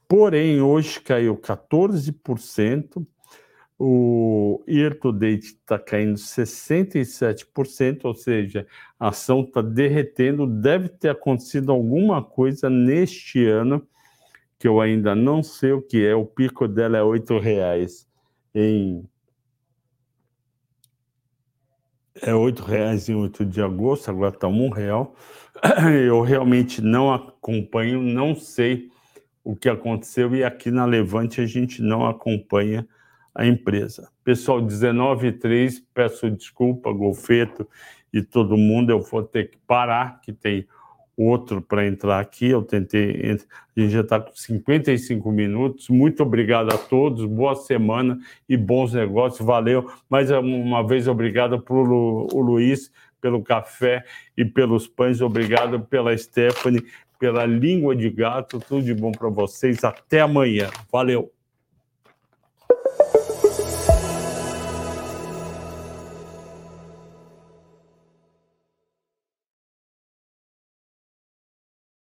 [0.08, 3.06] Porém, hoje caiu 14%,
[3.78, 8.66] o year to date está caindo 67%, ou seja,
[8.98, 10.46] a ação está derretendo.
[10.46, 13.86] Deve ter acontecido alguma coisa neste ano
[14.58, 16.14] que eu ainda não sei o que é.
[16.14, 18.05] O pico dela é R$ reais
[18.56, 19.08] em
[22.22, 25.14] é R$ reais em 8 de agosto, agora está um real.
[26.06, 28.90] Eu realmente não acompanho, não sei
[29.44, 32.88] o que aconteceu e aqui na Levante a gente não acompanha
[33.34, 34.10] a empresa.
[34.24, 37.68] Pessoal, 19 e 3, peço desculpa, Golfeto
[38.12, 40.66] e todo mundo, eu vou ter que parar, que tem
[41.16, 42.48] outro para entrar aqui.
[42.48, 43.38] Eu tentei,
[43.76, 45.88] a gente já está com 55 minutos.
[45.88, 49.44] Muito obrigado a todos, boa semana e bons negócios.
[49.46, 49.90] Valeu.
[50.10, 52.90] Mais uma vez, obrigado para o Luiz
[53.20, 54.04] pelo café
[54.36, 55.20] e pelos pães.
[55.20, 56.84] Obrigado pela Stephanie,
[57.18, 58.60] pela língua de gato.
[58.60, 59.82] Tudo de bom para vocês.
[59.82, 60.70] Até amanhã.
[60.92, 61.32] Valeu.